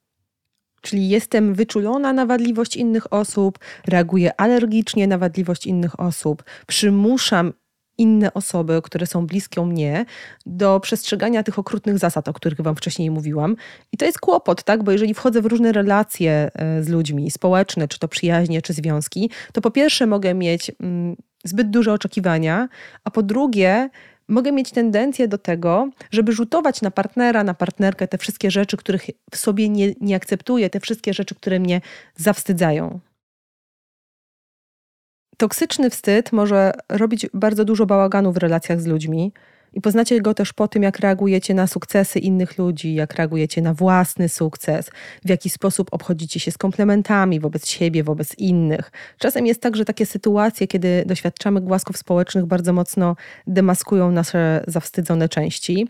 Czyli 0.81 1.09
jestem 1.09 1.53
wyczulona 1.53 2.13
na 2.13 2.25
wadliwość 2.25 2.75
innych 2.75 3.13
osób, 3.13 3.59
reaguję 3.87 4.41
alergicznie 4.41 5.07
na 5.07 5.17
wadliwość 5.17 5.65
innych 5.65 5.99
osób, 5.99 6.43
przymuszam 6.67 7.53
inne 7.97 8.33
osoby, 8.33 8.81
które 8.83 9.05
są 9.05 9.27
bliskie 9.27 9.65
mnie, 9.65 10.05
do 10.45 10.79
przestrzegania 10.79 11.43
tych 11.43 11.59
okrutnych 11.59 11.97
zasad, 11.97 12.27
o 12.27 12.33
których 12.33 12.61
Wam 12.61 12.75
wcześniej 12.75 13.11
mówiłam. 13.11 13.55
I 13.91 13.97
to 13.97 14.05
jest 14.05 14.19
kłopot, 14.19 14.63
tak? 14.63 14.83
Bo 14.83 14.91
jeżeli 14.91 15.13
wchodzę 15.13 15.41
w 15.41 15.45
różne 15.45 15.71
relacje 15.71 16.51
e, 16.53 16.83
z 16.83 16.89
ludźmi, 16.89 17.31
społeczne, 17.31 17.87
czy 17.87 17.99
to 17.99 18.07
przyjaźnie, 18.07 18.61
czy 18.61 18.73
związki, 18.73 19.29
to 19.53 19.61
po 19.61 19.71
pierwsze 19.71 20.05
mogę 20.05 20.33
mieć 20.33 20.71
mm, 20.79 21.15
zbyt 21.43 21.69
duże 21.69 21.93
oczekiwania, 21.93 22.67
a 23.03 23.11
po 23.11 23.23
drugie, 23.23 23.89
mogę 24.27 24.51
mieć 24.51 24.71
tendencję 24.71 25.27
do 25.27 25.37
tego, 25.37 25.89
żeby 26.11 26.31
rzutować 26.31 26.81
na 26.81 26.91
partnera, 26.91 27.43
na 27.43 27.53
partnerkę 27.53 28.07
te 28.07 28.17
wszystkie 28.17 28.51
rzeczy, 28.51 28.77
których 28.77 29.05
w 29.31 29.37
sobie 29.37 29.69
nie, 29.69 29.93
nie 30.01 30.15
akceptuję, 30.15 30.69
te 30.69 30.79
wszystkie 30.79 31.13
rzeczy, 31.13 31.35
które 31.35 31.59
mnie 31.59 31.81
zawstydzają. 32.15 32.99
Toksyczny 35.43 35.89
wstyd 35.89 36.31
może 36.31 36.71
robić 36.89 37.27
bardzo 37.33 37.65
dużo 37.65 37.85
bałaganu 37.85 38.31
w 38.31 38.37
relacjach 38.37 38.81
z 38.81 38.85
ludźmi. 38.85 39.33
I 39.73 39.81
poznacie 39.81 40.21
go 40.21 40.33
też 40.33 40.53
po 40.53 40.67
tym, 40.67 40.83
jak 40.83 40.99
reagujecie 40.99 41.53
na 41.53 41.67
sukcesy 41.67 42.19
innych 42.19 42.57
ludzi, 42.57 42.93
jak 42.93 43.13
reagujecie 43.15 43.61
na 43.61 43.73
własny 43.73 44.29
sukces, 44.29 44.91
w 45.25 45.29
jaki 45.29 45.49
sposób 45.49 45.87
obchodzicie 45.91 46.39
się 46.39 46.51
z 46.51 46.57
komplementami 46.57 47.39
wobec 47.39 47.67
siebie, 47.67 48.03
wobec 48.03 48.37
innych. 48.37 48.91
Czasem 49.17 49.45
jest 49.45 49.61
tak, 49.61 49.75
że 49.75 49.85
takie 49.85 50.05
sytuacje, 50.05 50.67
kiedy 50.67 51.03
doświadczamy 51.05 51.61
głasków 51.61 51.97
społecznych, 51.97 52.45
bardzo 52.45 52.73
mocno 52.73 53.15
demaskują 53.47 54.11
nasze 54.11 54.63
zawstydzone 54.67 55.29
części. 55.29 55.87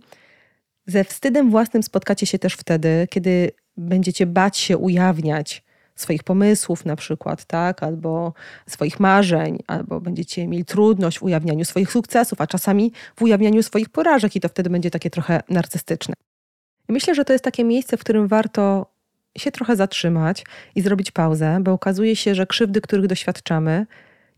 Ze 0.86 1.04
wstydem 1.04 1.52
własnym 1.52 1.84
spotkacie 1.84 2.26
się 2.26 2.40
też 2.40 2.54
wtedy, 2.54 3.08
kiedy 3.10 3.52
będziecie 3.78 4.26
bać 4.26 4.58
się 4.58 4.78
ujawniać 4.78 5.64
swoich 5.96 6.24
pomysłów 6.24 6.86
na 6.86 6.96
przykład, 6.96 7.46
tak, 7.46 7.84
albo 7.84 8.34
swoich 8.68 9.00
marzeń, 9.00 9.60
albo 9.68 10.02
będziecie 10.02 10.48
mieli 10.48 10.66
trudność 10.66 11.20
w 11.20 11.24
ujawnianiu 11.24 11.66
swoich 11.66 11.92
sukcesów, 11.92 12.42
a 12.42 12.48
czasami 12.48 12.92
w 13.16 13.22
ujawnianiu 13.22 13.64
swoich 13.64 13.90
porażek 13.90 14.36
i 14.36 14.40
to 14.40 14.50
wtedy 14.50 14.70
będzie 14.70 14.92
takie 14.92 15.10
trochę 15.10 15.42
narcystyczne. 15.50 16.14
Myślę, 16.90 17.16
że 17.16 17.26
to 17.26 17.34
jest 17.34 17.46
takie 17.46 17.64
miejsce, 17.64 17.98
w 17.98 18.00
którym 18.00 18.28
warto 18.28 18.94
się 19.38 19.52
trochę 19.52 19.76
zatrzymać 19.76 20.46
i 20.76 20.82
zrobić 20.82 21.12
pauzę, 21.12 21.60
bo 21.62 21.72
okazuje 21.72 22.16
się, 22.16 22.36
że 22.36 22.48
krzywdy, 22.48 22.82
których 22.82 23.08
doświadczamy, 23.08 23.86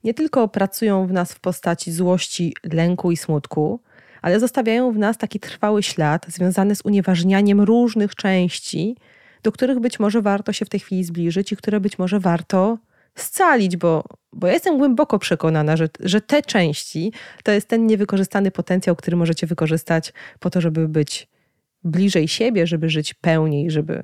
nie 0.03 0.13
tylko 0.13 0.47
pracują 0.47 1.07
w 1.07 1.11
nas 1.11 1.33
w 1.33 1.39
postaci 1.39 1.91
złości, 1.91 2.53
lęku 2.73 3.11
i 3.11 3.17
smutku, 3.17 3.79
ale 4.21 4.39
zostawiają 4.39 4.91
w 4.91 4.97
nas 4.97 5.17
taki 5.17 5.39
trwały 5.39 5.83
ślad 5.83 6.25
związany 6.27 6.75
z 6.75 6.81
unieważnianiem 6.85 7.61
różnych 7.61 8.15
części 8.15 8.95
do 9.45 9.51
których 9.51 9.79
być 9.79 9.99
może 9.99 10.21
warto 10.21 10.53
się 10.53 10.65
w 10.65 10.69
tej 10.69 10.79
chwili 10.79 11.03
zbliżyć 11.03 11.51
i 11.51 11.57
które 11.57 11.79
być 11.79 11.99
może 11.99 12.19
warto 12.19 12.77
scalić, 13.15 13.77
bo, 13.77 14.03
bo 14.33 14.47
ja 14.47 14.53
jestem 14.53 14.77
głęboko 14.77 15.19
przekonana, 15.19 15.77
że, 15.77 15.89
że 15.99 16.21
te 16.21 16.41
części 16.41 17.13
to 17.43 17.51
jest 17.51 17.67
ten 17.67 17.87
niewykorzystany 17.87 18.51
potencjał, 18.51 18.95
który 18.95 19.17
możecie 19.17 19.47
wykorzystać 19.47 20.13
po 20.39 20.49
to, 20.49 20.61
żeby 20.61 20.87
być 20.87 21.27
bliżej 21.83 22.27
siebie, 22.27 22.67
żeby 22.67 22.89
żyć 22.89 23.13
pełniej, 23.13 23.71
żeby 23.71 24.03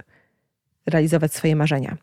realizować 0.85 1.33
swoje 1.33 1.55
marzenia. 1.55 1.97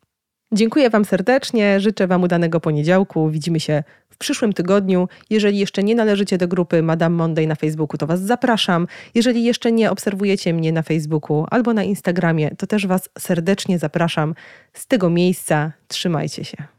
Dziękuję 0.52 0.90
Wam 0.90 1.04
serdecznie, 1.04 1.80
życzę 1.80 2.06
Wam 2.06 2.22
udanego 2.22 2.60
poniedziałku. 2.60 3.30
Widzimy 3.30 3.60
się 3.60 3.82
w 4.18 4.20
przyszłym 4.20 4.52
tygodniu. 4.52 5.08
Jeżeli 5.30 5.58
jeszcze 5.58 5.82
nie 5.82 5.94
należycie 5.94 6.38
do 6.38 6.48
grupy 6.48 6.82
Madame 6.82 7.16
Monday 7.16 7.46
na 7.46 7.54
Facebooku, 7.54 7.98
to 7.98 8.06
Was 8.06 8.20
zapraszam. 8.20 8.86
Jeżeli 9.14 9.44
jeszcze 9.44 9.72
nie 9.72 9.90
obserwujecie 9.90 10.54
mnie 10.54 10.72
na 10.72 10.82
Facebooku 10.82 11.46
albo 11.50 11.74
na 11.74 11.84
Instagramie, 11.84 12.50
to 12.56 12.66
też 12.66 12.86
Was 12.86 13.08
serdecznie 13.18 13.78
zapraszam 13.78 14.34
z 14.72 14.86
tego 14.86 15.10
miejsca. 15.10 15.72
Trzymajcie 15.88 16.44
się. 16.44 16.77